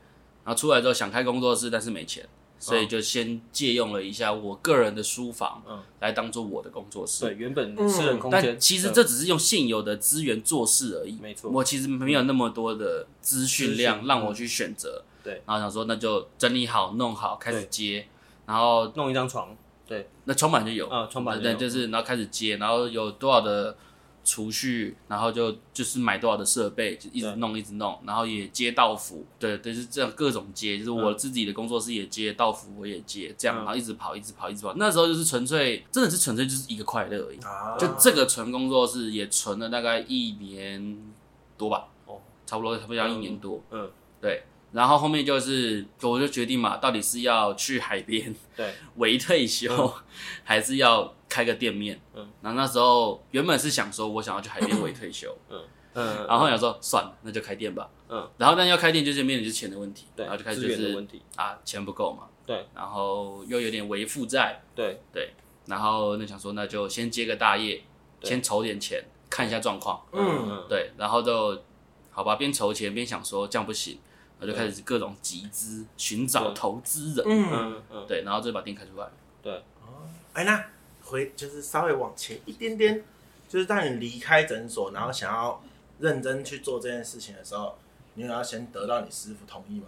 [0.45, 2.29] 然后出来之后想开工作室，但是没钱，
[2.59, 7.27] 所以就先借用了一下我个人的书房，嗯，来当做我的工作室。
[7.27, 11.19] 对，原本私人空间，但其实这只是用现有的资源做事而已。
[11.21, 15.05] 没错，我其实没有那么多的资讯量让我去选择。
[15.23, 18.07] 对，然后想说那就整理好、弄好，开始接，
[18.47, 19.57] 然后弄一张床。
[19.87, 23.77] 对，那床板就有啊，床板对，就是然后开始接，然后有多少的。
[24.25, 34.75] 储蓄，然后就就是买多少的设备，就一直弄一直弄，然后也接到服，对，就是这样各种接，就是我自己的工作室也接到服，我也接，这样，然后一直跑，一直跑，一直跑。
[34.77, 37.39] 那时候就是纯粹，真的是纯粹就是一个快乐而已。
[37.79, 40.99] 就这个纯工作室也存了大概一年
[41.59, 44.45] 多吧，哦，差不多差不多要一年多，嗯，对。
[44.73, 49.93] 然后后面就是，我就决定嘛，到底是要去海边，对， 微退休，嗯、
[50.45, 51.99] 还是要开个店面？
[52.13, 55.59] 嗯，然后那时候原本是想说，我想要去海边微退休，嗯。
[55.95, 61.21] 嗯，然后想说算了，那就开店吧，嗯，然后但要开店就是面临就是钱的问题，对，然后就开始就是问题。
[61.37, 65.01] 啊，钱不够嘛，对，然后又有点微负债，对。
[65.13, 65.35] 对，
[65.67, 67.83] 然后那想说那就先接个大业，
[68.23, 71.63] 先筹点钱，看一下状况，嗯，对，然后就
[72.11, 73.99] 好吧，边筹钱边想说这样不行。
[74.41, 79.07] 我就开始各种集资，寻找投资人，嗯嗯，对，然后就把店开出来。
[79.41, 80.65] 对，哦，哎，那
[81.13, 83.05] 回就是稍微往前一点点，
[83.49, 85.63] 就是当你离开诊所，然后想要
[86.01, 87.77] 认真去做这件事情的时候，
[88.15, 89.87] 你有要先得到你师傅同意吗？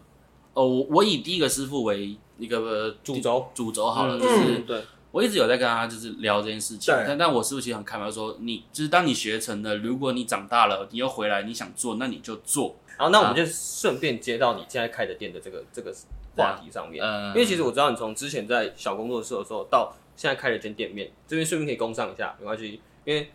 [0.53, 12.77] 哦，我我以第一个师傅为一个主轴，主轴好了，就是对，我一直有在跟他就是聊这件事情，但但我师傅其实很开明，说你就是当你学成了，如果你长大了，你又回来，你想做，那你就做。
[12.97, 15.93] 然后，那我们就顺便接到你现在开的店的这个这个
[16.37, 23.31] 话题上面，嗯，因为其实我知道你从之前在小工作室的时候到现在开了间店面，这边顺便可以工上一下，没关系，因为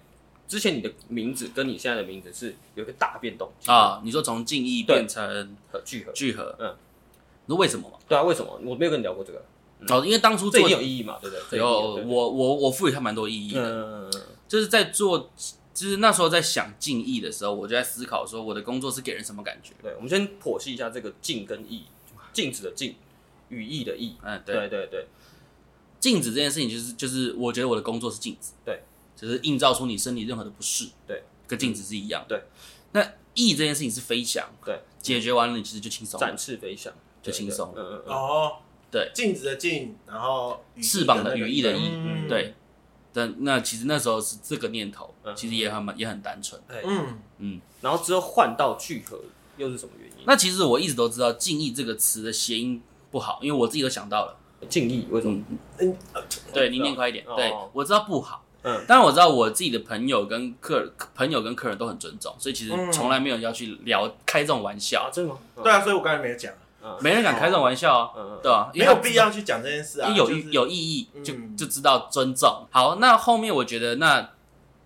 [0.48, 4.02] 之前你的名字跟你现在的名字是有一个大变动啊。
[4.04, 6.76] 你说从静义变成聚合，聚合，嗯，
[7.46, 8.00] 那为什么？
[8.08, 8.60] 对啊，为什么？
[8.64, 9.44] 我没有跟你聊过这个。
[9.88, 11.60] 哦，因为当初这有意义嘛，对不对？
[11.60, 14.12] 有，我我我赋予它蛮多意义的，嗯，
[14.48, 15.30] 就是在做。
[15.72, 19.72] 就是那时候在想敬意的时候，我就在思考说，我的工作是给人什么感觉？
[19.82, 21.84] 对，我们先剖析一下这个敬跟义，
[22.34, 22.96] 静止的静，
[23.48, 24.18] 语义的义。
[24.22, 25.08] 嗯，对对对，
[26.00, 28.82] 静止这件事情就是就是，我觉得我的工作是镜子，对，
[29.16, 32.26] 就是映照出你身体任何的不适，对，跟镜子是一样。
[32.28, 32.44] 对，
[32.94, 33.02] 那
[33.34, 36.94] 翼这件事情是飞翔，对，解决完了你其实就轻松，展翅飞翔。
[37.22, 37.74] 就轻松。
[37.76, 38.54] 嗯嗯哦，
[38.90, 42.56] 对，镜子的镜，然后翅膀的羽翼的翼，嗯、对。
[43.12, 46.62] 但那其实那时候是这个念头，其实也很也很单纯。
[46.70, 47.20] 嗯。
[47.40, 49.20] 嗯，然后之后换到聚合
[49.58, 50.24] 又是什么原因？
[50.26, 52.82] 那其实我一直都知道“敬意”这个词的谐音
[53.12, 55.42] 不好，因为我自己都想到了“敬意”为什么？
[55.80, 55.96] 嗯，
[56.54, 57.24] 对，你念快一点。
[57.36, 58.44] 对，我知道不好。
[58.64, 65.10] 嗯，但是我知道我自己的朋友跟客朋友跟客人都很尊重，所以其实从来没有要去聊开这种玩笑。
[65.14, 65.40] 真的吗？
[65.64, 66.52] 对啊，所以我刚才没有讲。
[67.02, 68.72] 没人敢开这种玩笑啊，对吧？
[68.74, 72.66] 没有必要去讲这件事啊，有有意义就就知道尊重。
[72.72, 74.30] 好，那后面我觉得那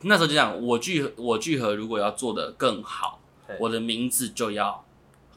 [0.01, 3.19] 那时候就讲，我聚我聚合如果要做的更好，
[3.59, 4.83] 我的名字就要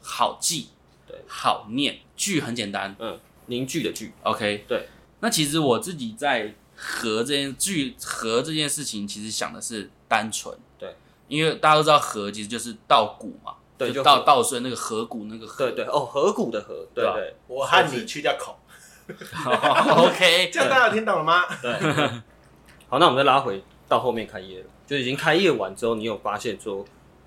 [0.01, 0.69] 好记，
[1.07, 1.99] 对，好念。
[2.15, 3.17] 聚很简单，嗯，
[3.47, 4.87] 凝聚的聚，OK，对。
[5.19, 10.95] 那其实我自己在和这件聚和这件事情，其实想的是单纯，对，
[11.27, 13.55] 因为大家都知道和其实就是稻谷嘛。
[13.77, 15.85] 对，就稻稻穗那个河谷那个河，对对。
[15.85, 18.57] 哦，河谷的河，对对，我和你去掉口，
[19.07, 21.43] OK， 这样大家有听懂了吗？
[21.61, 21.71] 对，
[22.89, 26.83] 好，那我们再拉回到后面开业了，就已经开业完之后，你有发现说，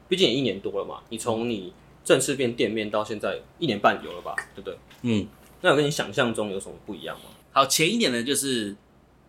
[0.08, 1.72] 毕竟也一年多了嘛，你从你
[2.04, 4.76] 正式变店面到现在一年半有了吧，对不对？
[5.02, 5.28] 嗯，
[5.60, 7.26] 那有跟你想象中有什么不一样吗？
[7.52, 8.76] 好，前一点的就是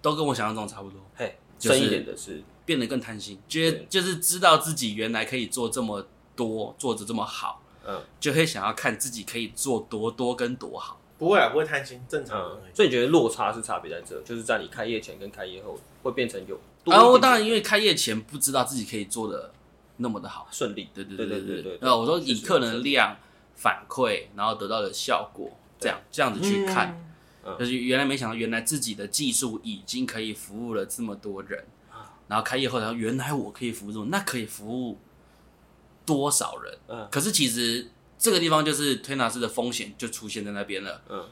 [0.02, 6.06] 都跟我想象中差不多，嘿，深一点的是变得更贪心，觉得就是知道自己原来可以做这么。
[6.34, 11.00] 多做的这么好，嗯，就会想要看自己可以做多多跟多好。
[11.20, 12.58] 不会啊，不会贪心，正常。
[12.74, 16.56] 所以你觉得落差是差别在这，就是在你开业前跟开业后会变成有。
[16.86, 19.52] 啊，我当然因为开业前不知道自己可以做的
[19.98, 20.88] 那么的好顺利。
[20.94, 21.78] 对对对对对对。
[21.82, 23.18] 那我说以客人的量
[23.56, 26.98] 反馈，然后得到的效果，这样这样子去看，
[27.60, 31.62] 就是原来没想到原来自己的技术已经可以服务了这么多人，
[32.30, 34.98] 然后开业后然后原来我可以服务这么，那可以服务。
[36.04, 36.78] 多少人？
[36.88, 41.00] 嗯，可是其实这个地方就是推拿师的风险就出现在那边了。
[41.08, 41.30] 嗯，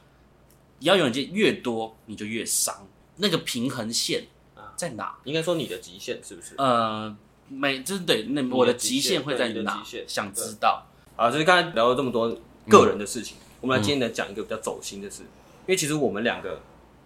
[0.82, 2.88] 要有人越多，你就越伤。
[3.18, 4.28] 那个平衡线
[4.76, 5.18] 在哪？
[5.24, 6.54] 应该说你的极限是不是？
[6.58, 7.14] 呃，
[7.50, 9.84] 每就是对，那我的极限会在哪？
[10.08, 10.86] 想知道。
[11.18, 12.30] 啊，就是刚才聊了这么多
[12.70, 15.24] 个人的事情，我们来今天来讲一个比较走心的事。
[15.24, 16.60] 因为其实我们两个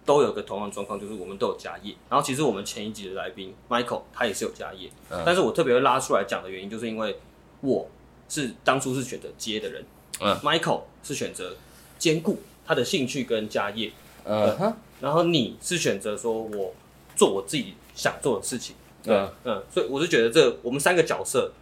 [0.04, 1.94] 都有个同样状况，就是我们都有家业。
[2.08, 4.90] 然后其实我们前一集的来宾 Michael 他也是有家业，
[5.24, 7.16] 但是我特别会拉出来讲的原因，就是因为。
[7.60, 7.88] 我
[8.28, 9.82] 是当初是选择接的人，
[10.20, 11.56] 嗯，Michael 是选择
[11.98, 13.90] 兼顾他的兴趣跟家业，
[14.24, 16.74] 嗯哼，然后你是选择说我
[17.16, 21.52] 做我自己想做的事情，嗯嗯，所以我是觉得这我们三个角色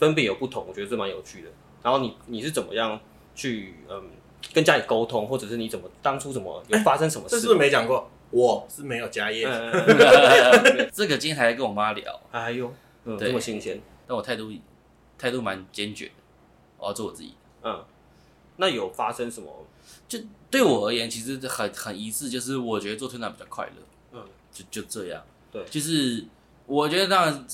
[0.00, 1.48] 分别有不同，我觉得这蛮有趣的。
[1.84, 2.98] 然后你你是怎么样
[3.36, 4.02] 去嗯
[4.52, 7.36] 跟家里沟通，或者是你怎么当初怎么有发生什么事？
[7.36, 8.10] 这是不是没讲过？
[8.30, 9.44] 我是没有家业，
[10.92, 12.72] 这个今天还在跟我妈聊，哎呦，
[13.04, 14.50] 嗯，这么新鲜，但我态度。
[15.18, 16.10] 态度蛮坚决，
[16.76, 17.32] 我要做我自己。
[17.62, 17.82] 嗯，
[18.56, 19.64] 那有发生什么？
[20.06, 20.18] 就
[20.50, 23.72] 对我而言，其实很很一致，就是我觉得做推拿比较快乐。
[24.12, 25.24] 嗯，就就这样。
[25.50, 26.22] 对，就是
[26.66, 27.46] 我觉得当然。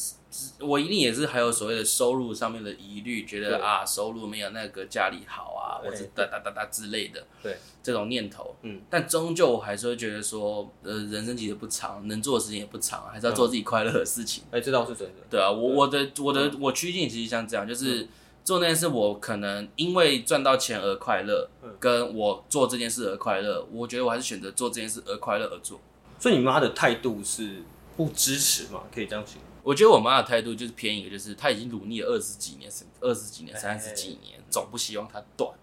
[0.61, 7.55] 我一定也是还有所谓的收入上面的疑虑，觉得啊收入没有那个家里好啊，或者哒哒哒哒之类的，对。
[7.83, 14.45] 这种念头，嗯，但终究我还是会觉得说，呃，人生其实不长，能做的时间也不长，还是要做自己快乐的事情。
[14.51, 15.15] 哎，这倒是真的。
[15.29, 18.09] 对啊，我我的我的我趋近其实像这样，就是
[18.43, 21.47] 做那件事，我可能因为赚到钱而快乐，
[21.79, 25.79] 跟我做这件事而快乐，我觉得我还是选择做这件事而快乐而做。
[26.19, 27.63] 所以你妈的态度是
[28.07, 28.83] 不支持嘛？
[28.95, 29.45] 可以这样形容？
[29.63, 35.55] 我觉得我妈的态度就是偏一个，就是她已经努力了二十几年，二十几年、三十几年，总不希望它断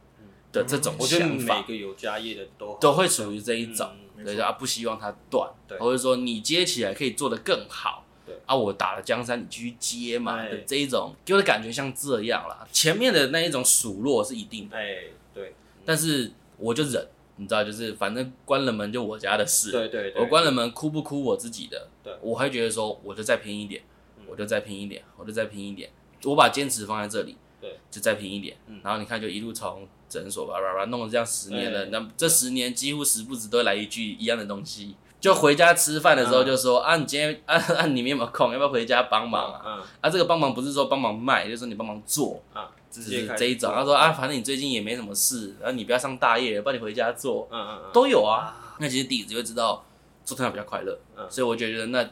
[0.51, 0.97] 的这种想法。
[0.99, 3.89] 我觉得每个有家业的都都会属于这一种，
[4.23, 8.05] 对啊，不希望它断，或者说你接起来可以做得更好，
[8.45, 12.65] 啊，我打了江山，你继续接嘛，这一种给我的感觉像这样啦。
[12.71, 15.53] 前面的那一种数落是一定的，哎，对，
[15.85, 17.07] 但是我就忍。
[17.39, 19.71] 你知道，就是反正关了门就我家的事。
[19.71, 21.87] 对对对，我关了门哭不哭我自己的。
[22.03, 23.81] 对，我还觉得说，我就再拼一点，
[24.27, 25.89] 我就再拼一点，我就再拼一点。
[26.25, 28.57] 我把坚持放在这里，对，就再拼一点。
[28.83, 31.85] 然后你看，就一路从诊所叭叭叭弄了这样十年了。
[31.85, 34.95] 那这十年几乎时不时都来一句一样的东西。
[35.21, 39.61] 就回家吃饭的时候就说啊，你今天啊啊，你有没有空，要不要回家帮忙啊？
[39.65, 39.83] 嗯。
[40.01, 42.71] 啊，这个帮忙不是说帮忙卖，就是说你帮忙做啊。
[42.91, 48.75] 就是这一种，他说啊，反正你最近也没什么事，然后你不要上大夜，帮你回家做，嗯嗯嗯，都有啊。
[48.79, 49.85] 那其实弟子就会知道
[50.25, 52.09] 做推拿比较快乐，嗯，所以我觉得那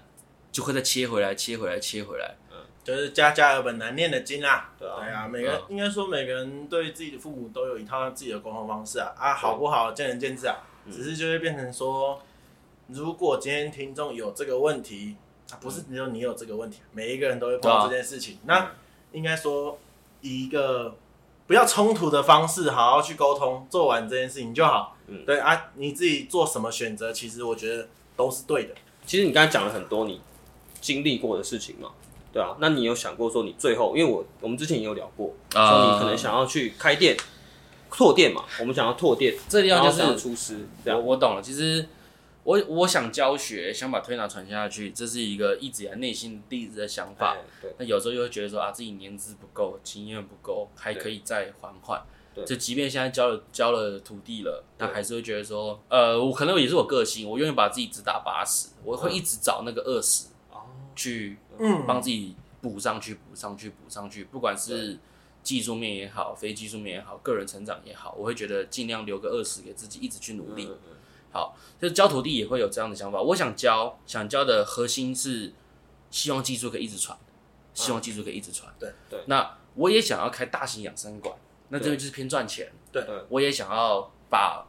[0.51, 10.57] 就会再切回来，切回来，切回来，嗯，就是家家有本难念的经啊，对啊，每个应该说每个人对自己的父母都有一套自己的沟通方式啊，啊，好不好见仁见智啊，
[10.91, 12.21] 只是就会变成说，
[12.89, 15.15] 如果今天听众有这个问题，
[15.49, 18.73] 啊，不是只有你有这个问题，每一个人都会碰到这件事情，那
[19.11, 19.79] 应该说。
[20.27, 20.95] 以一个
[21.45, 24.97] 不要冲突的方式，好好去沟通，做完这件事情就好。
[25.07, 28.75] 嗯，对啊，你自己做什么选择，其实我觉得都是对的。
[29.05, 30.19] 其实你刚才讲了很多你
[30.81, 31.89] 经历过的事情嘛，
[32.33, 37.15] 对啊，那你有想过说你最后，因为我我们之前也有聊过，呃、说你可能想要去开店、
[37.89, 40.67] 拓店嘛，我们想要拓店，这地方就是厨师。
[40.83, 41.87] 这样我我懂了，其实。
[42.47, 47.35] 我我想教学，想把推拿传下去，这是一个一直以来内心第一直的想法。
[47.61, 52.01] 对，那有时候又会觉得说啊，自己年资不够，经验不够，还可以再缓缓。
[52.33, 60.27] 对，就即便现在教了教了徒弟了，但还是会觉得说，呃，我可能也是我个性，我愿意把自己只打八十，我会一直找那个二十，
[60.95, 61.35] 去
[61.85, 64.97] 帮自己补上去，补上去，补上去，不管是
[65.43, 70.71] 技术面也好，非技术面也好，个人成长也好，我会觉得尽量留个二十给自己，一直去努力。
[71.37, 73.21] 好，就是教徒弟也会有这样的想法。
[73.21, 75.53] 我想教，想教的核心是
[76.09, 77.15] 希望技术可以一直传，
[77.75, 78.73] 希望技术可以一直传。
[78.79, 79.23] 对对。
[79.27, 81.35] 那我也想要开大型养生馆，
[81.69, 82.71] 那这边就是偏赚钱。
[82.91, 83.05] 对。
[83.29, 84.65] 我也想要把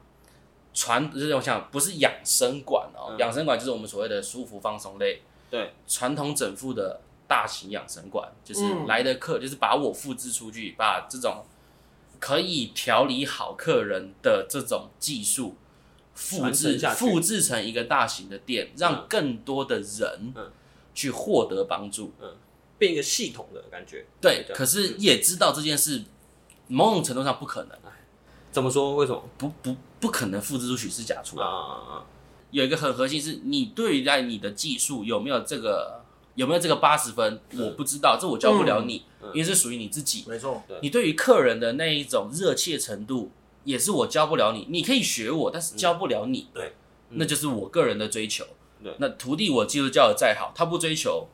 [0.74, 5.22] 传，就是我想不是养生馆哦，养生馆就是我们所谓的舒服放松类。
[5.48, 5.72] 对。
[5.86, 11.46] 传统整复的大型养生馆，就是来的客，就是把我复制出去，把这种
[12.20, 15.56] 可以调理好客人的这种技术。
[16.18, 20.34] 复制复制成一个大型的店，让更多的人
[20.92, 22.34] 去获得帮助，嗯，
[22.76, 24.04] 变一个系统的感觉。
[24.20, 26.02] 对，可是也知道这件事
[26.66, 27.78] 某种程度上不可能。
[28.50, 28.96] 怎么说？
[28.96, 29.22] 为什么？
[29.38, 31.46] 不不不可能复制出许氏假出来。
[32.50, 36.02] 有一个很核心是，你对待你的技术有没有这个
[36.34, 37.40] 有没有这个八十分？
[37.56, 40.24] 我不知道，这我教不了你，因为是属于你自己。
[40.26, 43.30] 没错，你对于客人的那一种热切程度。
[43.68, 46.48] 也是我教不了你，你可以学我，但是教不了你。
[46.54, 46.72] 对，
[47.10, 48.42] 那就是我个人的追求。
[48.82, 51.28] 对，那徒弟我技术教的再好，他不追求，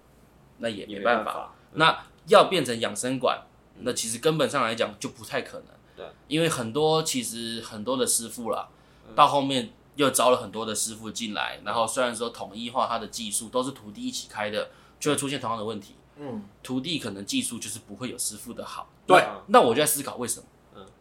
[0.59, 1.55] 那也没办法。
[1.75, 3.41] 那要变成养生馆，
[3.83, 5.67] 那其实根本上来讲就不太可能。
[5.97, 8.69] 对，因为很多其实很多的师傅啦，
[9.15, 15.95] 到后面又招了很多的师傅进来，然后虽然说统一化他的技术都是徒弟一起开的，就会出现同样的问题。
[16.17, 18.89] 嗯，徒弟可能技术就是不会有师傅的好。
[19.07, 20.47] 对，那我就在思考为什么。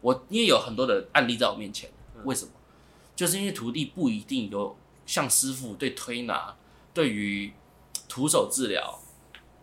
[0.04, 1.90] 我因为有很多的案例在我面前，
[2.26, 2.52] 为什么？
[3.16, 6.54] 就是因为徒弟不一定有像师傅对推拿、
[6.94, 7.54] 对于
[8.10, 9.00] 徒手治疗，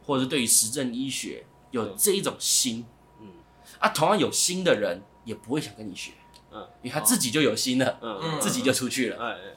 [0.06, 2.86] 或者是对于实证医学有这一种心。
[3.20, 3.26] 嗯，
[3.78, 6.12] 啊，同样有心的人也不会想跟你学，
[6.50, 9.54] 嗯，因为他自己就有心了，嗯，自己就出去了，嗯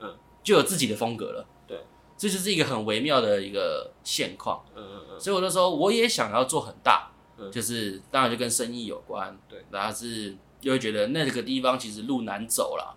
[0.00, 1.46] 嗯，就有自己的风格了。
[1.68, 1.78] 对，
[2.18, 4.64] 这就是一个很微妙的一个现况。
[4.74, 7.12] 嗯嗯嗯，所以我就说，我也想要做很大。
[7.50, 12.96] 就是当然就跟生意有关，对，然后是又会觉得那个地方其实路难走了，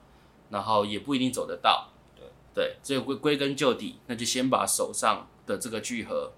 [0.49, 2.25] 然后也不一定走得到，对。
[2.53, 6.31] 对，所以归归根究底，那就先把手上的这个聚合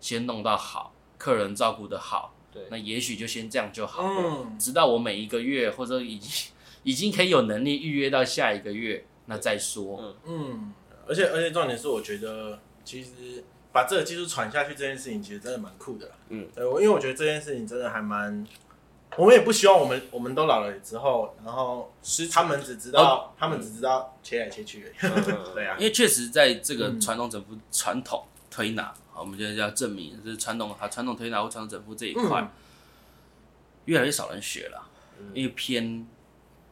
[0.00, 10.14] 先弄到好，客人照顾的好，对，那也许就先这样就好，嗯，直到我每一个月或者已经已经可以有能力预约到下一个月，那再说，嗯。
[10.26, 10.72] 嗯，
[11.06, 13.44] 而且而且重点是我觉得其实。
[13.74, 16.08] 把这个技术传下去这件事情，其实真的蛮酷的。
[16.28, 18.46] 嗯，对，我，因为我觉得这件事情真的还蛮，
[19.16, 24.92] 我们也不希望我们我们都老了之后，然后是他们只知道他们只知道切来切去。
[25.52, 32.48] 对啊，因为确实在这个传统整复、传统推拿，我们现在要证明是传统啊，传统推拿或传统整复这一块，
[33.86, 34.88] 越来越少人学了，
[35.34, 36.06] 因为偏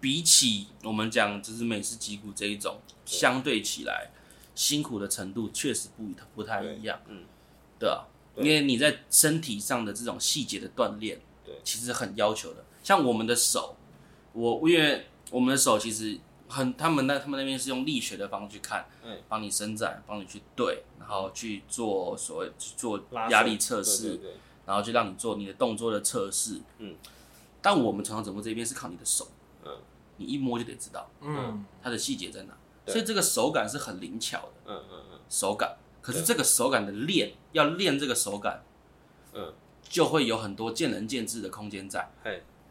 [0.00, 4.08] 比起我们讲就是美式脊骨这一种，相对起来。
[4.54, 7.24] 辛苦的程度确实不不太一样，嗯，
[7.78, 8.04] 对啊，
[8.36, 12.64] 因为你在身体上的这种细节的锻炼，对，其实很要求的。
[12.82, 13.76] 像我们的手，
[14.32, 24.20] 我因为我们的手其实很，他们那他们那边是用力学的方式去看，嗯，帮你伸展，帮你去对，然后去做所谓去做压力测试，
[24.66, 26.96] 然后就让你做你的动作的测试，嗯。
[27.64, 29.28] 但我们传统整复这边是靠你的手，
[29.64, 29.70] 嗯，
[30.16, 32.54] 你一摸就得知道，嗯，它的细节在哪。
[32.86, 35.76] 所以这个手感是很灵巧的，嗯嗯嗯，手感。
[36.00, 38.64] 可是这个手感的练，要练这个手感，
[39.32, 39.54] 嗯，
[39.88, 42.10] 就会有很多见仁见智的空间在。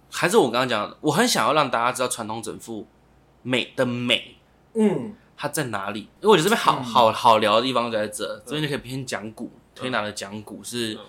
[0.10, 2.86] 还是我刚刚讲的，我很想要让大家知道传统整复
[3.42, 4.36] 美的美，
[4.74, 6.02] 嗯，它在哪里？
[6.20, 11.00] 因为我觉得这边好好好聊的地方就在这，这边就可以偏讲古推拿的讲古是，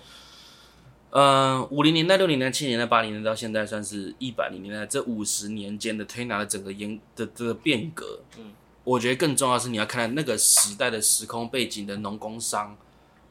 [1.09, 8.53] 嗯，五零年代、六零年代、七零年代、八零年代到现在，算是一百零年代这五十年间的推拿的整个演的这个变革，嗯。
[8.83, 12.77] 我觉得更重要的是你要看那个时代的时空背景的农工商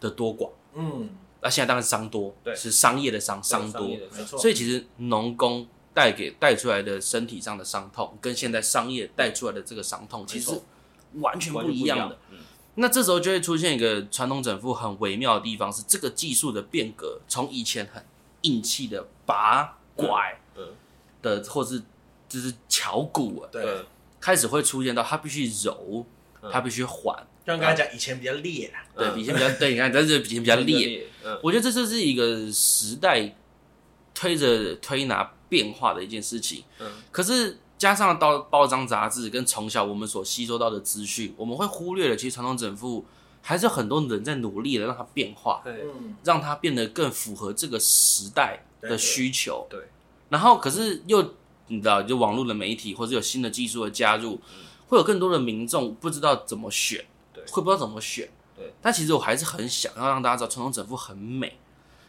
[0.00, 4.38] 的多寡，嗯，那现在当然商多，对，是商业的商，商多，没错。
[4.38, 10.58] 所以其实农工带给带出来的身体上的伤痛，跟现在商业带出来的这个伤痛，其实
[11.14, 12.18] 完全不一样的。
[12.76, 18.02] 那这时候就会出现一个传统整复很微妙的地方，是这个技术的变革，从以前很
[18.40, 20.68] 硬气的拔拐，嗯，
[21.20, 21.82] 的或是
[22.26, 23.84] 就是巧骨啊，对，
[24.22, 26.06] 开始会出现到它必须柔，
[26.50, 27.14] 它必须缓。
[27.44, 31.04] 就像刚才讲，以前比较烈啦，对，以前比较对，你看，但是以前比较烈。
[31.26, 33.34] 嗯，我觉得这就是一个时代
[34.14, 36.62] 推着推拿变化的一件事情。
[36.78, 43.04] 嗯，可是加上到报章杂志跟从小我们所吸收到的资讯，我们会忽略了，其实传统整复
[43.40, 49.66] 还是有很多人在努力的让它变化，嗯，让它变得更符合这个时代的需求。
[49.68, 49.80] 对，
[50.28, 51.34] 然后可是又
[51.72, 54.40] 你知道，就网络的媒体或者有新的技术的加入，
[54.88, 57.04] 会有更多的民众不知道怎么选。
[57.34, 61.56] 对会不知道怎么选，对，但其实我还是很想要让大家知道传统整复很美，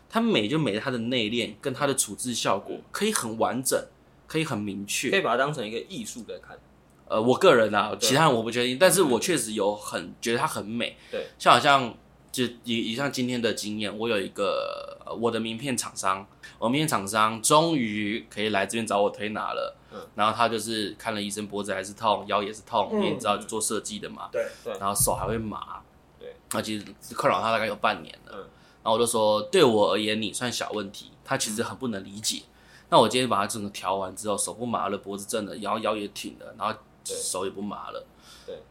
[0.09, 3.81] 它美就美在它的内敛跟它的处置效果，可以很完整，
[4.27, 6.59] 可以很明确，可以把它当成一个艺术来看。
[7.07, 10.97] 呃，我个人啊，其他人我不确定，但是我确实有很觉得它很美。
[11.09, 11.95] 对，像好像
[12.33, 16.27] 就以以像今天的经验，我有一个我的名片厂商，
[16.63, 19.75] 我名片厂商终于可以来这边找我推拿了。
[20.15, 24.29] 然后他就是看了医生，脖子还是痛，腰也是痛，因为你知道做设计的嘛。
[24.31, 24.73] 对对。
[24.79, 25.81] 然后手还会麻。
[26.17, 26.33] 对。
[26.53, 26.85] 那其实
[27.15, 28.31] 困扰他大概有半年了。
[28.33, 28.37] 嗯。
[28.81, 32.43] 然后我就说，对我而言你算小问题，他其实很不能理解。
[32.89, 38.07] 那我今天把他整个调完之后，手不麻了，脖子正了，然后腰也挺了，然后手也不麻了。
[38.47, 38.63] 对。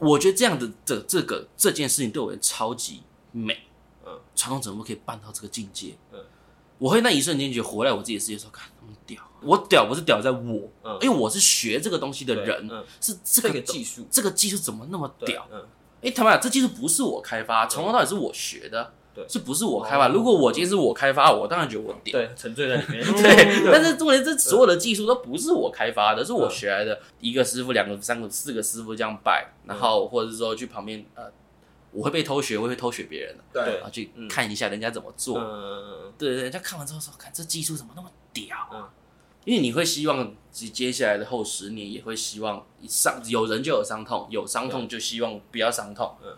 [0.00, 3.68] 我觉得这样的这这个这件事情对我而言超级美。
[4.04, 4.18] 嗯。
[4.34, 5.94] 传统整复可以办到这个境界。
[6.12, 6.18] 嗯。
[6.82, 9.22] 我会那一瞬间觉得活在我自己的世界，说看那么屌。
[9.40, 10.68] 我屌不是屌在我，
[11.00, 12.68] 因为我是学这个东西的人，
[13.00, 15.46] 是这个技术，这个技术怎么那么屌？
[16.02, 18.92] 哎，他妈，这技术不是我开发，从头到尾是我学的，
[19.28, 20.08] 是不是我开发？
[20.08, 23.04] 如果我今天是我开发，我当然觉得我屌，对，沉醉在里面。
[23.14, 26.98] 对，但是重点是所有的技术都不是我开发的，是我学来的。
[27.20, 31.30] 一个师傅、两个、三个、四个师傅这样拜，然后或者是说去旁边，呃，
[31.92, 38.90] 我会被偷学，我会偷学别人的，对，然后去看一下人家怎么做，嗯对对，人家看完之后说，看这技术怎么那么屌啊！
[39.44, 46.16] 因为你会希望接接下来的后十年也会希望伤有人就有伤痛，有伤痛就希望不要伤痛。
[46.22, 46.34] 嗯，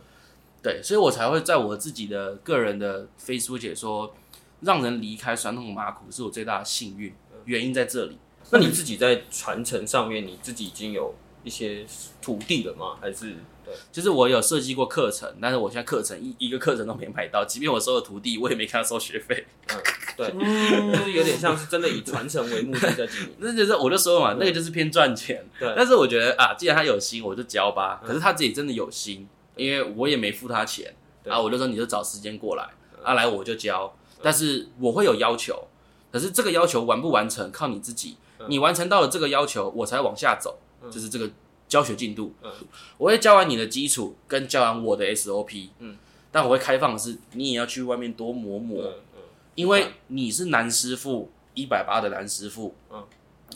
[0.62, 4.14] 对，所以我才会在我自己的个人的 Facebook 解说，
[4.60, 8.18] 让人离开传统麻苦是我最大的幸运，原因在这里。
[8.50, 11.86] 那你自己在传承上面，你自己已经有一些
[12.20, 12.96] 土地了吗？
[13.00, 13.36] 还是？
[13.64, 19.46] 对，就是我有设计过课程，但是我现在课程一一个课程都没买到，即便我收了徒弟，我也没看他收学费。
[19.68, 19.80] 嗯，
[20.16, 20.30] 对，
[20.96, 23.30] 就是有点像是真的以传承为目的在经营。
[23.38, 25.44] 那就是我就说嘛，那个就是偏赚钱。
[25.58, 28.02] 对，但是我觉得啊，既然他有心，我就教吧。
[28.04, 32.68] 可是他自己真的有心，因为我也没付他钱，然后我就说你就找时间过来，
[33.02, 33.96] 啊来我就教。
[34.22, 35.68] 但是我会有要求，
[36.12, 38.16] 可是这个要求完不完成靠你自己。
[38.48, 40.58] 你完成到了这个要求，我才往下走，
[40.90, 41.30] 就是这个。
[41.74, 42.52] 教学进度，嗯，
[42.96, 45.98] 我会教完你的基础，跟教完我的 SOP，嗯，
[46.30, 49.22] 但我会开放的是，你也要去外面多磨磨，嗯，嗯，
[49.56, 53.04] 因为你是男师傅，一百八的男师傅，嗯，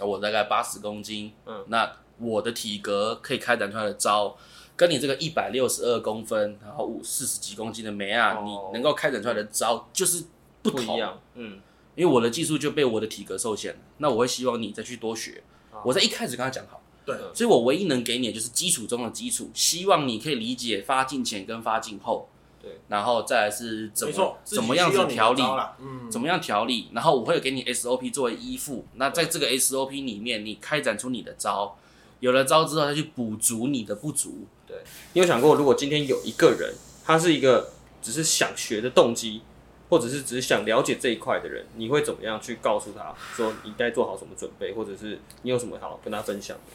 [0.01, 1.89] 我大概八十公斤，嗯，那
[2.19, 4.37] 我的体格可以开展出来的招，
[4.75, 10.25] 跟你这个一百六十二公分，然后五四十几公斤的梅啊，你能够开展出来的招就是
[10.61, 11.61] 不同，不一样，嗯，
[11.95, 15.41] 因为我的技术就被我的体格受限了，那我会希望你再去多学，
[15.85, 16.83] 我在一开始跟他讲好。
[17.17, 22.29] 对，所以我唯一能给你的就是基础中的基础，希望你可以理解发进前跟发进后，
[22.61, 25.43] 对，然后再来是怎么怎么样子调理，
[25.81, 31.79] 嗯，怎么样调理，然后我会有给你 SOP 作为依附，那在这个 SOP 里面，你开展出你的招，
[32.21, 34.47] 有了招之后再去补足你的不足。
[34.67, 34.77] 对，
[35.15, 36.75] 你有想过，如果今天有一个人，
[37.07, 37.71] 他是一个
[38.03, 39.41] 只是想学的动机，
[39.89, 46.73] 或者是只是想了解这一块的人，你会怎么样去告诉他说你该做好什么准备，或者是你有什么好跟他分享的？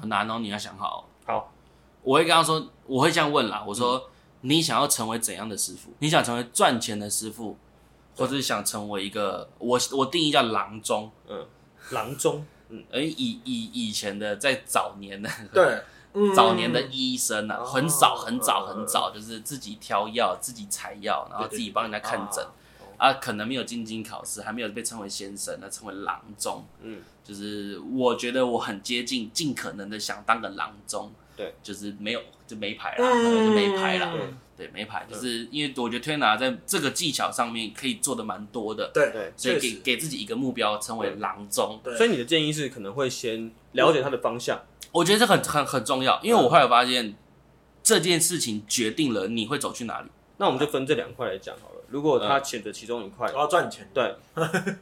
[0.00, 1.08] 很难哦，你要想好。
[1.24, 1.52] 好，
[2.02, 3.64] 我会跟他说，我会这样问啦。
[3.66, 4.02] 我说，嗯、
[4.42, 5.90] 你想要成为怎样的师傅？
[5.98, 7.56] 你想成为赚钱的师傅，
[8.16, 11.10] 或者是想成为一个我我定义叫郎中？
[11.28, 11.46] 嗯，
[11.90, 12.44] 郎中。
[12.68, 15.80] 嗯，而以以以前的在早年的对，
[16.34, 22.44] 早年的医生啊，嗯、很早很早很早，就是自己挑药、自己采药，然后自己帮人家看诊。
[22.98, 26.64] 啊，可能没有进京考试，还没有被称为先生，那称为郎中。
[26.82, 31.12] 嗯，就是我觉得我很接近，尽可能的想当个郎中。
[31.36, 34.12] 对，就是没有就没牌了，就没牌了。
[34.56, 38.90] 对，没牌，就是因为我觉得推拿在这个技巧上面可以做的蛮多的。
[38.94, 41.78] 对对，所以给给自己一个目标，称为郎中。
[41.84, 44.58] 对所以你的建议是可能会先了解他的方向。
[44.92, 47.14] 我觉得这很很很重要，因为我后来发现
[47.82, 50.08] 这件事情决定了你会走去哪里。
[50.38, 51.75] 那我们就分这两块来讲好了。
[51.88, 54.14] 如果他选择其中一块，我要赚钱，对，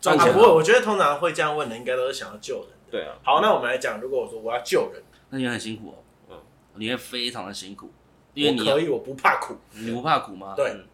[0.00, 0.32] 赚钱。
[0.32, 2.78] 不过我觉得通常会这样问的，应该都是想要救人。
[2.90, 3.14] 对啊。
[3.22, 5.94] 好，那我们来讲，如果我说我要救人，那你会很辛苦哦。
[6.30, 6.36] 嗯，
[6.76, 7.90] 你会非常的辛苦，
[8.34, 9.56] 因为你可以，我不怕苦。
[9.74, 10.54] 你不怕苦吗？
[10.56, 10.84] 对。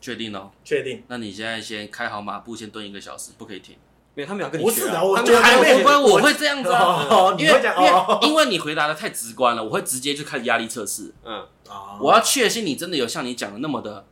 [0.00, 1.04] 确定哦，确定。
[1.06, 3.76] 那你现在先开好马步，先蹲一个小时，不可以停。
[4.14, 5.00] 没有，他们要跟你不是的。
[5.04, 11.14] 我他们还没我会我会这样子啊，哦，你因为会讲因为哦，因为你回答的太直观了，我会直接就开始压力测试。
[11.24, 14.04] 嗯，哦我要确信你真的有像你讲的那么的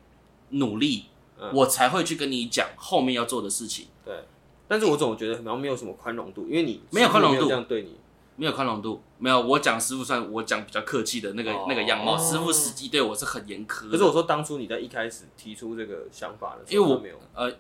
[0.51, 1.07] 努力，
[1.39, 3.89] 嗯我才会去跟你讲后面要做的事情。
[4.05, 4.15] 对。
[4.69, 7.97] 但是我总觉得好像没有什么宽容度，因为你没有宽容度这样对你。
[8.37, 13.91] 没有宽容度，没有我讲师傅算我讲比较客气的那个、哦那个样貌，哦师傅实际对我是很严苛。
[13.91, 17.21] 可是我说当初你在一开始提出这个想法的时候，因为我没有。
[17.35, 17.53] 呃，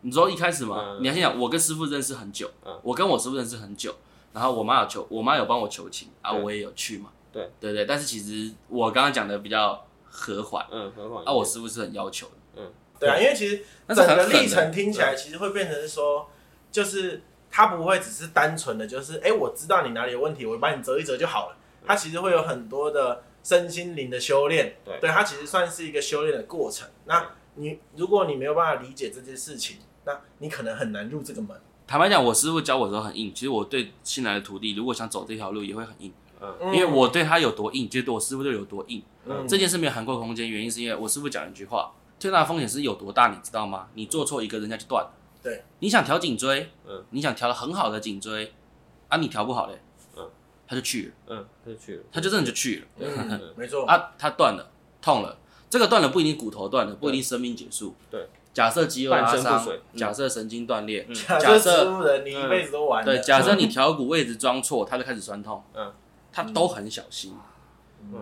[0.00, 3.94] 你说一开始嘛，嗯你要先讲，我跟师傅认识很久，嗯我跟我师傅认识很久，
[4.32, 9.86] 然后我妈有求，我妈有帮我求情啊，我也有去嘛，对对对，但是其实我刚刚讲的比较
[10.16, 16.30] 和缓，嗯，和缓啊，我师傅是很要求的，嗯对啊，因为其实整个历程听起来，其实会变成是说，
[16.70, 21.56] 就是他不会只是单纯的，就是哎、欸，我知道你哪里有问题，我帮你折一折就好了。
[21.84, 26.88] 他其实会有很多的身心灵的修炼，对对，他其实算是一个修炼的过程。
[27.06, 31.60] 那你如果你没有办法理解这件事情，那你可能很难入这个门。
[31.86, 36.10] 坦白讲，我师傅教我的时候很硬，其实我对新来的徒弟，如果想走这条路，也会很硬，
[36.60, 39.02] 嗯因为我对他有多硬，就对我师傅就有多硬。
[39.26, 43.88] 嗯这件事没有涵盖空间，原因是因为我师傅讲一句话：最大的风险是有多大，你知道吗？
[43.94, 45.10] 你做错一个，人家就断了。
[45.42, 48.52] 对，你想调颈椎，嗯，你想调的很好的颈椎，
[49.08, 49.78] 啊，你调不好嘞，
[50.16, 50.26] 嗯，
[50.66, 52.02] 他就去了，嗯，他就去了。
[52.10, 53.84] 他就真的就去了，嗯，没错。
[53.84, 54.70] 啊，他断了，
[55.02, 55.36] 痛了，
[55.68, 63.04] 这个断了不一定骨头断了，不一定生命结束，对，假设肌肉拉伤假设神经断裂，假假设你一辈子都完。
[63.04, 65.92] 对，假设你调骨位置装错，他就开始酸痛，嗯，
[66.34, 67.32] 他都很小心。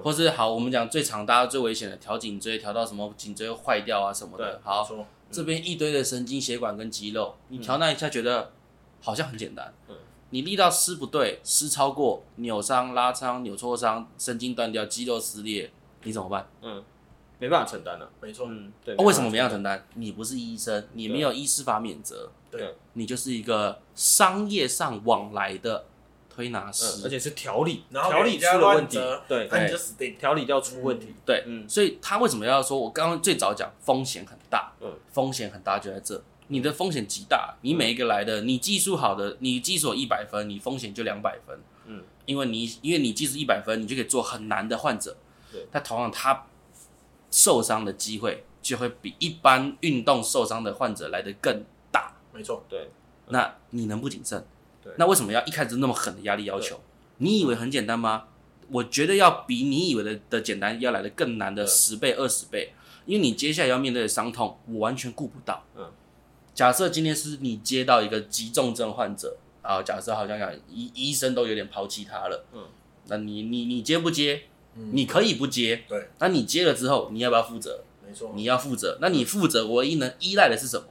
[0.04, 4.52] 或是好，我们讲最常大家最危险的调颈椎，调到什么颈椎坏掉啊什么的。
[4.52, 4.86] 对好，
[5.30, 8.52] 这边一堆的神经血管跟肌肉，你调那一下觉得
[9.00, 9.72] 好像很简单。
[9.88, 9.96] 嗯
[10.30, 15.70] 你力道施不对，施超过，扭伤、拉伤、扭挫伤，神经断掉，肌肉撕裂，
[16.04, 16.48] 你怎么办？
[16.62, 16.82] 嗯，
[17.38, 18.08] 没办法承担了。
[18.22, 18.46] 没错。
[18.48, 18.94] 嗯，对。
[18.94, 19.86] 哦为什么没办法承担？
[19.92, 25.84] 你不是医生，你没有医师法免责，对，你就是一个商业上往来的
[26.32, 30.16] 推拿嗯，师，而且是调理，然后调理出了问题，对，那你就死定。
[30.16, 31.14] 调理掉出问题。
[31.26, 32.78] 对，嗯所以他为什么要说？
[32.78, 45.16] 我刚刚最早讲风险很大，嗯，风险很大就在这，你的风险极大，你每一个来的，你技术好的，你技术一百分，你风险就两百分，嗯，因为你因为你技术一百分，你就可以做很难的患者，
[45.52, 46.46] 对，但同样他
[47.30, 52.64] 受伤的机会就会比一般运动受伤的患者来的更大，没错。
[52.68, 52.90] 对，
[53.28, 54.44] 那你能不谨慎？
[54.82, 56.80] 对那为什么要一开始那么狠的压力要求？
[57.18, 58.24] 你以为很简单吗？
[58.70, 62.72] 我觉得要比你以为的的简单要来的更难的十倍、二十倍，
[63.06, 65.64] 因为你接下来要面对的伤痛，我完全顾不到。
[65.76, 65.90] 嗯，
[66.54, 72.64] 假设今天是你接到一个急重症患者啊，假设好像讲医医生都有点抛弃他了，嗯，
[73.08, 74.42] 那你你你接不接？
[74.74, 77.84] 嗯你可以不接，对，那你接了之后，你要不要负责？
[78.02, 78.32] 没错。
[78.34, 80.86] 你要负责，那你负责唯一能依赖的是什么？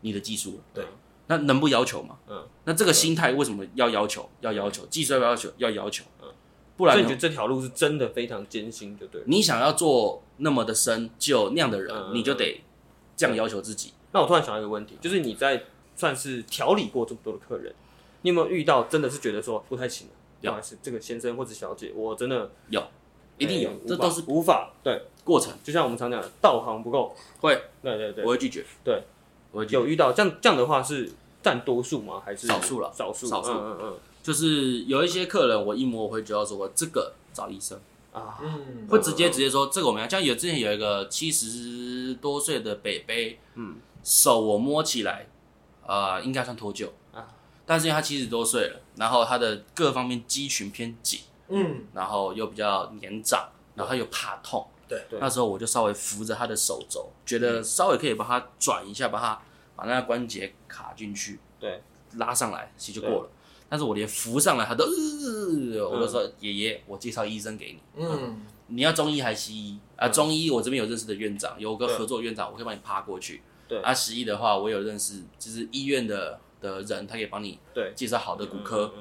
[0.00, 0.58] 你的技术。
[0.74, 0.84] 对，
[1.26, 2.18] 那能不要求吗？
[2.28, 4.28] 嗯，那这个心态为什么要要求？
[4.40, 5.50] 要要求，技术要要求？
[5.58, 6.04] 要要求。
[6.22, 6.28] 嗯，
[6.76, 9.26] 不然呢所以你觉得这条路是真的非常艰辛，就对了。
[9.28, 12.60] 你想要做那么的深就那样的人，嗯你就得
[13.16, 13.92] 这样要求自己。
[14.12, 15.64] 那我突然想到一个问题，就是你在
[15.96, 17.74] 算是调理过这么多的客人，
[18.22, 20.14] 你有没有遇到真的是觉得说不太行了？
[20.42, 22.82] 有不好意思，这个先生或者小姐，我真的有，
[23.38, 25.52] 一定有哎，无法这都是无法对，过程。
[25.62, 27.14] 就像我们常讲的，道行不够。
[27.40, 28.64] 会，对对对我，会拒绝。
[28.82, 29.02] 对，
[29.52, 29.64] 我。
[29.64, 32.20] 有遇到这样这样的话是占多数吗？
[32.24, 33.52] 还是少数了少数，少数。
[33.52, 37.76] 嗯嗯就是有一些客人，我一摸我会觉得说，这个找医生，
[38.12, 40.08] 嗯啊，嗯，会直接直接说这个我们要。
[40.08, 43.74] 像有之前有一个七十多岁的北北，嗯，
[44.04, 45.26] 手我摸起来，
[45.84, 46.88] 呃，应该算脱臼。
[47.12, 47.26] 啊，
[47.66, 55.04] 但是因为他七十多岁了，然后他的各方面肌群偏紧，嗯，然后又比较年长，然后他又怕痛，对。
[55.10, 55.20] 对。
[55.20, 59.40] 那时候我就稍微扶着他的手肘，觉得稍微可以把他转一下，把他
[59.74, 61.82] 把那个关节卡进去，对，
[62.16, 63.30] 拉上来，其实就过了。
[63.68, 69.78] 但是我连扶上来，他都，呃、我就说爷爷，我介绍医生给你，嗯，你要中医还是西医？
[69.96, 70.06] 啊？
[70.08, 73.40] 中医我这边有认识的院长，有个合作院长，我可以帮你趴过去。
[73.66, 73.80] 对。
[73.80, 78.92] 啊，西医的话，我有认识，就是医院的的人，他可以帮你对，介绍好的骨科，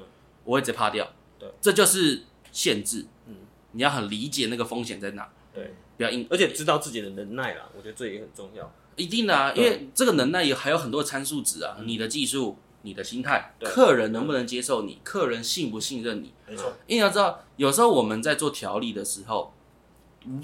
[0.46, 1.06] 我会直接趴掉。
[1.38, 2.24] 对，这就是
[2.54, 3.06] 限制。
[3.26, 3.36] 嗯，
[3.74, 6.26] 你要很理解那个风险在哪，对，不要硬。
[6.30, 8.72] 而且知道自己的能耐啦，我觉得这也很重要。
[8.96, 16.34] 一定的啊，因对为这个能耐也还有很多参数值啊，你的技术、你的心态，客人能不能接受你，客人信不信任你。
[16.48, 19.54] 没错，因为你要知道，有时候我们在做调理的时候，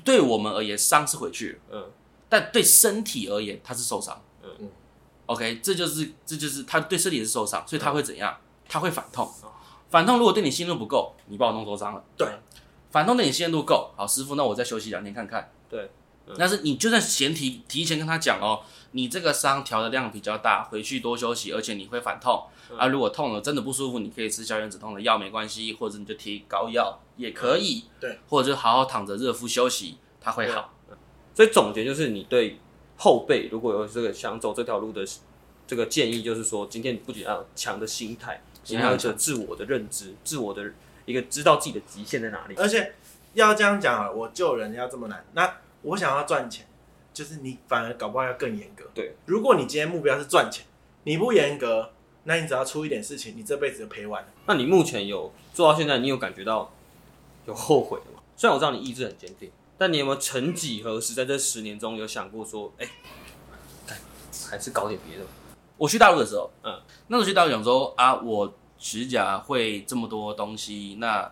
[0.04, 1.92] 对我们而言伤是回去了，嗯，
[2.30, 4.22] 但对身体而言它是受伤。
[4.44, 4.70] 嗯嗯
[5.26, 8.38] ，OK，这就是这就是它对身体是受伤，所以他会怎样？
[8.70, 9.52] 他会反痛哦。
[9.90, 12.04] 反痛如果对你信任不够，你把我弄受伤了。
[12.18, 12.28] 对，
[12.90, 15.52] 反痛对你信任度够，好，师傅，那我再休息两天看看。
[15.70, 15.90] 对，
[16.26, 18.62] 嗯、但是你就算前提提前跟他讲哦，
[18.92, 22.46] 你这个伤调的量比较大，回去多休息，而且你会反痛。
[22.70, 27.84] 嗯、啊，如果痛了真的不舒服，你可以吃消炎止痛的药没关系，或者你就贴膏药也可以。
[27.86, 30.74] 嗯、对，或者就好好躺着热敷休息，它会好。
[31.34, 32.60] 所以总结就是，你对
[32.98, 35.06] 后辈如果有这个想走这条路的
[35.68, 40.74] 这个建议，就是说，今天你不仅要有强的心态，你还要有自我的认知，自我的
[41.08, 42.54] 一个知道自己的极限在哪里。
[42.56, 42.94] 而且
[43.34, 45.52] 要这样讲啊，我救人要这么难，那
[45.82, 46.68] 我想要赚钱，
[47.12, 48.86] 就是你反而搞不好要更严格。
[48.94, 50.64] 对，如果你今天目标是赚钱，
[51.06, 51.94] 你不严格。
[52.30, 54.28] 那你只要出一点事情，你这辈子就赔完了。
[54.48, 56.70] 那你目前有做到现在，你有感觉到
[57.46, 58.20] 有后悔的吗？
[58.36, 62.86] 虽然我知道你意志很坚定，但你有没有曾几何时在这十年中有想过说，哎、
[63.88, 63.96] 欸，
[64.50, 65.24] 还是搞点别的？
[65.78, 71.32] 我去大陆的时候，嗯，那时候去大陆讲说啊，我指甲会这么多东西，那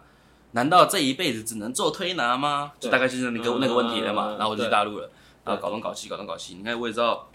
[0.52, 2.74] 难道这一辈子只能做推拿吗？
[2.80, 4.36] 就大概就是那个、嗯、那个问题了嘛。
[4.38, 5.10] 然后我就去大陆了，
[5.44, 6.56] 然后搞东搞西，搞东搞西。
[6.56, 7.28] 你看，我也知道。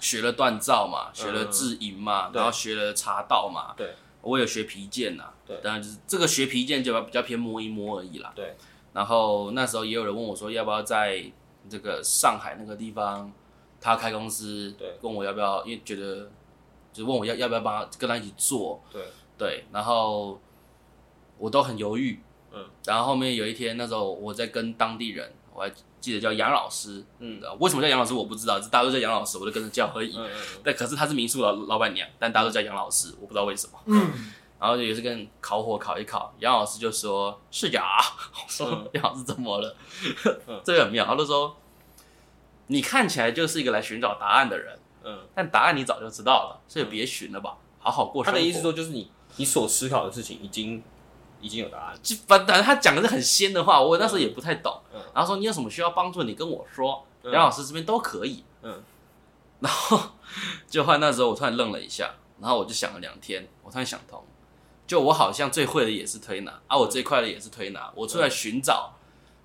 [0.00, 3.74] 学了锻造嘛，学了制银嘛，嗯、然后学了茶道嘛。
[3.76, 5.24] 对，我有学皮件呐。
[5.44, 8.32] 对，当然就是这个学皮件就比较偏摸一摸而已啦。
[8.32, 8.56] 对。
[8.92, 11.20] 然后那时候也有人问我说，要不要在
[11.68, 13.28] 这个上海那个地方，
[13.80, 16.30] 他开公司，对，问我要不要，因为觉得
[16.92, 18.80] 就问我要要不要帮他跟他一起做。
[18.92, 19.02] 对。
[19.38, 20.38] 对，然后
[21.38, 22.20] 我都很犹豫。
[22.52, 22.66] 嗯。
[22.84, 25.72] 然后后面有一天，那时候我在跟当地人，我还。
[26.00, 30.16] 记得叫杨老师，嗯，为什么叫杨老师我不知道，大家都叫杨老师，我就跟着叫而已。
[30.16, 30.60] 嗯嗯。
[30.62, 33.72] 但可是他是民宿老老板娘，但大家都叫杨老师，我不知道为什么。
[33.86, 34.32] 嗯。
[34.60, 37.82] 然后就也是跟烤火烤一烤，杨老师就说：“是呀。
[38.32, 39.76] ”我说：“杨老师怎么了？”
[40.46, 41.04] 嗯， 这个很妙。
[41.04, 41.56] 他就说
[42.68, 50.82] ：“你看起来就是一个来寻找答案的人，嗯，但答案你早就知道了，所以别寻了吧，好好过生活。”他的意思说就是你你所思考的事情已经。
[51.40, 54.76] 已经有答案，就反正他讲的是很仙的话，我那时候也不太懂。
[54.92, 58.42] 嗯，然后说你有什么需要帮助，你跟我说，杨老师这边都可以。
[58.62, 58.82] 嗯，
[59.60, 60.00] 然后
[60.68, 64.20] 就换那时候我突然愣了一下，然后我就想了两天，我突然想通，
[64.84, 68.94] 就我好像最会的也是推拿，啊，我最快的也是推拿，我出来寻找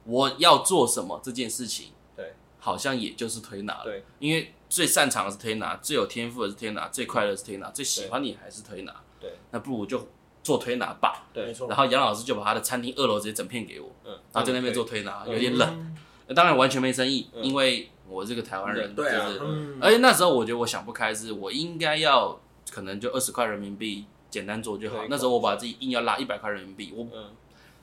[0.05, 10.07] 我要做什么这件事情，对，好像也就是推拿了，对，因为最擅长的是推拿，最有天赋的是推拿，最快乐的是推拿，最喜欢你还是推拿，对，那不如就。
[10.43, 11.69] 做推拿吧，对，没错。
[11.69, 15.95] 然后杨老师就把他的餐厅二楼直接整片给我，嗯，然后在那边做推拿，有点冷，
[16.36, 19.39] 当然完全没生意，因为我这个台湾人，对是，
[19.80, 22.38] 而且那时候我觉得我想不开，是我应该要
[22.69, 25.05] 可能就二十块人民币简单做就好。
[25.09, 27.07] 那时候我把自己硬要拉一百块人民币，我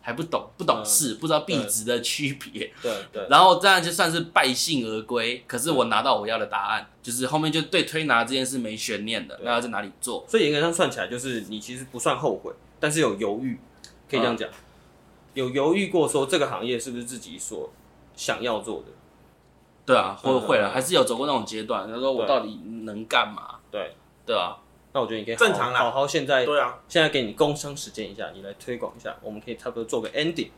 [0.02, 3.26] 还不懂，不懂事，不知道币值的区别，对对。
[3.28, 10.24] 然后这样就算是败兴而归，可是我拿到我要的答案，就是后面就对推拿这件事没悬念的，那要在哪里做？
[10.26, 13.58] 所以严格上算起来，就是你其实不算后悔，但是有犹豫，
[14.08, 14.48] 可以这样讲，
[15.34, 17.70] 有犹豫过说这个行业是不是自己所
[18.16, 18.86] 想要做的？
[19.84, 23.56] 对啊，会会了，还是有走过那种阶段，他说我到底能干嘛？
[23.70, 23.94] 对
[24.24, 24.56] 对啊。
[24.92, 30.50] 那我觉得你可以正常好好现在对啊，现在给你工商时间一下，你来推广一下，我们可以差不多做个 ending，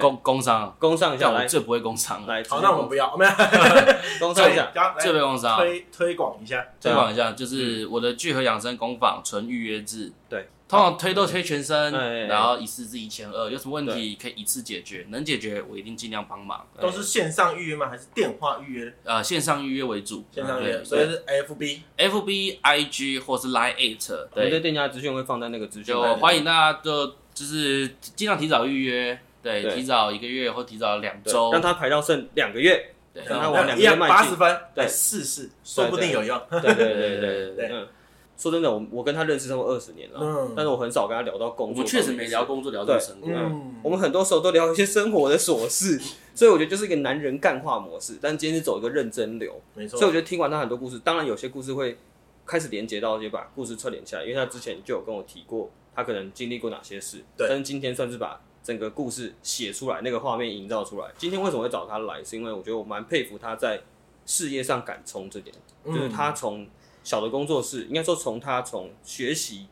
[0.00, 0.74] 工工商。
[0.78, 3.30] 工商一下，我，最不会工商，来，好，那我们不要，没有，
[4.20, 10.48] 工商一下，最不会工商，推推广一下，推广一下，就是我的聚合养生工坊纯预约制，对。
[10.66, 11.92] 通常推都推全身，
[12.26, 16.66] 然后一次是一千二，有什么问题可以一次解决，能解决我一定尽量帮忙。
[16.80, 17.86] 都是线上预约吗？
[17.90, 18.94] 还是电话预约？
[19.04, 24.08] 呃，线上预约为主，线上预约，所以是 FB、FB、IG 或是 Line Eight。
[24.34, 25.94] 对，对，店家资讯会放在那个资讯。
[25.94, 27.86] 就欢迎大家就就是
[28.16, 34.16] 尽量提早预约，对，提早一个月或提早两周，让他排到剩两个月，让他往两个月迈进。
[34.16, 36.40] 八十分，对，试试，说不定有用。
[36.50, 37.86] 对对对对对。
[38.36, 41.84] 说真的，我我跟他认识超过二十年了，嗯，但是我很少跟他聊到工作。
[41.84, 43.16] 我确实没聊工作，聊这么深。
[43.22, 46.00] 嗯，我们很多时候都聊一些生活的琐事，
[46.34, 48.18] 所以我觉得就是一个男人干话模式。
[48.20, 50.00] 但今天是走一个认真流，没错。
[50.00, 51.96] 所以我觉得听完他很多故事，当然有些故事会
[52.44, 57.18] 开始连接到，就把故事串联起来，因为他之前就有跟我提过，他可能经历过哪些事。
[57.36, 57.46] 对。
[57.48, 61.08] 但是今天算是把整个故事写出来，那个画面营造出来。
[61.16, 62.24] 今天为什么会找他来？
[62.24, 63.80] 是因为我觉得我蛮佩服他在
[64.26, 65.54] 事业上敢冲这点，
[65.84, 66.66] 就是他从。
[67.04, 69.66] 小的工作室，应该说从他从学习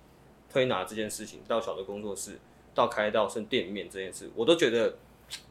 [0.52, 2.38] 推拿这件事情到小的工作室，
[2.74, 4.94] 到开到剩店面这件事，我都觉得，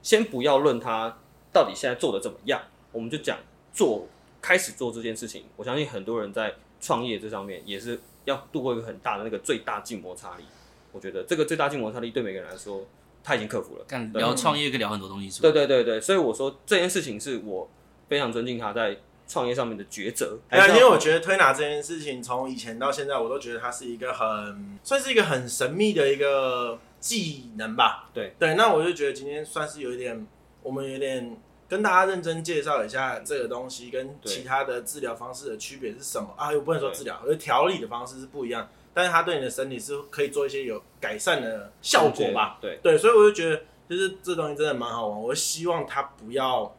[0.03, 1.17] 先不要论他
[1.51, 2.61] 到底现在做的怎么样，
[2.91, 3.39] 我们就讲
[3.73, 4.07] 做
[4.39, 5.45] 开始做这件事情。
[5.55, 10.43] 我相信很多人在创业这上面也是要度过一个很大的那个最大静摩擦力。
[10.91, 12.85] 我觉得这个最大静摩擦力对每个人来说，
[13.23, 13.85] 他已经克服了。
[13.87, 17.69] 干聊创业可以聊很多东西是，对对对对，所以我说这件事情是我
[18.07, 18.97] 非常尊敬他在。
[19.27, 28.09] 创业上面的抉择，哎呀，因为我觉得推拿这件事情，从以前到现在，我都觉得它是一个很算是一个很神秘的一个技能吧。
[28.13, 30.27] 对对，那我就觉得今天算是有一点，
[30.61, 31.37] 我们有点
[31.69, 36.51] 跟大家认真介绍一下这个东西跟其他的治疗方式的区别是什么啊？
[36.51, 42.57] 又不能说治疗，而调理的方式是不一样，但是它对你的身体是可以做一些有改善的效果吧？
[42.61, 45.21] 对对，所以我就觉得，就是这东西真的蛮好玩。
[45.21, 46.77] 我希望它不要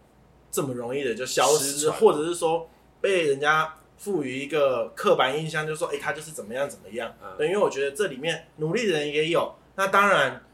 [0.51, 2.69] 这么容易的就消失，或者是说
[3.01, 7.15] 被人家赋予一个刻板印象，就是说，哎、欸，它就是怎么样怎么样。
[7.23, 10.45] 嗯、对，因为我觉得这里面努力的人也有，那当然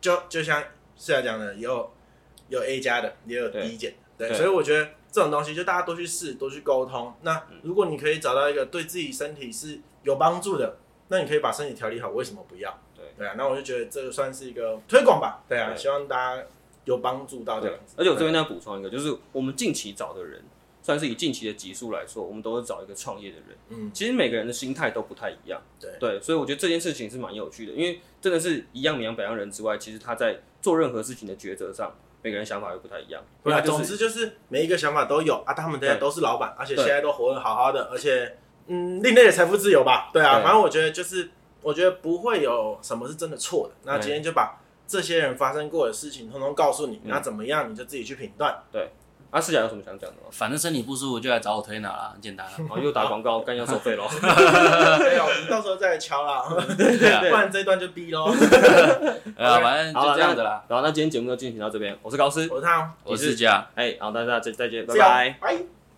[0.00, 0.62] 就就像
[0.96, 1.92] 是要讲的，有
[2.48, 3.96] 有 A 加的，也有 D 减的，
[4.26, 7.14] 对，对，所以我觉得这种东西就大家都去试，都去沟通。
[7.22, 10.78] 那如果你可以找到一个对自己身体是有帮助的，
[11.08, 12.78] 那你可以把身体调理好，为什么不要？
[12.94, 15.42] 对，对啊，那我就觉得这个算是一个推广吧。
[15.48, 16.42] 对啊，对，希望大家
[16.84, 17.94] 有帮助到这样子。
[17.98, 20.42] 而且我这边要补充一个，就是我们近期找的人。
[20.82, 23.58] 算是以近期的集数来说，我们都是找一个创业的人。
[23.70, 25.60] 嗯，其实每个人的心态都不太一样。
[25.80, 31.92] 对对，所以我觉得这件事情是蛮有趣的，因为真的是一样米养百样人之外，其实他在做任何事情的抉择上，
[32.22, 33.20] 每个人想法又不太一样。
[33.42, 38.38] 对啊，总之就是每一个想法都有啊，他们大家都是老板，而且现在都活得好好的，而且
[38.68, 40.10] 嗯，另类的财富自由吧。
[40.12, 41.30] 对啊，反正我觉得就是，
[41.62, 43.74] 我觉得不会有什么是真的错的。
[43.84, 48.56] 那今天就把这些人发生过的事情，通通告诉你，那怎么样你就自己去评断。
[48.72, 48.90] 对。
[49.32, 50.28] 阿四甲有什么想讲的吗？
[50.30, 52.46] 反正身体不舒服就来找我推拿啦，很简单。
[52.70, 54.08] 哦，又打广告， 干要收费喽。
[54.08, 56.44] 没有，到时候再来敲啦。
[56.78, 58.26] 对，不然这一段就逼喽。
[59.36, 60.64] 啊，反正就这样子啦。
[60.68, 63.66] 然后那今天节目就进行到这边，我是高斯，我是汤，我是思甲。
[63.74, 65.66] 哎，好，大家再再见，拜拜。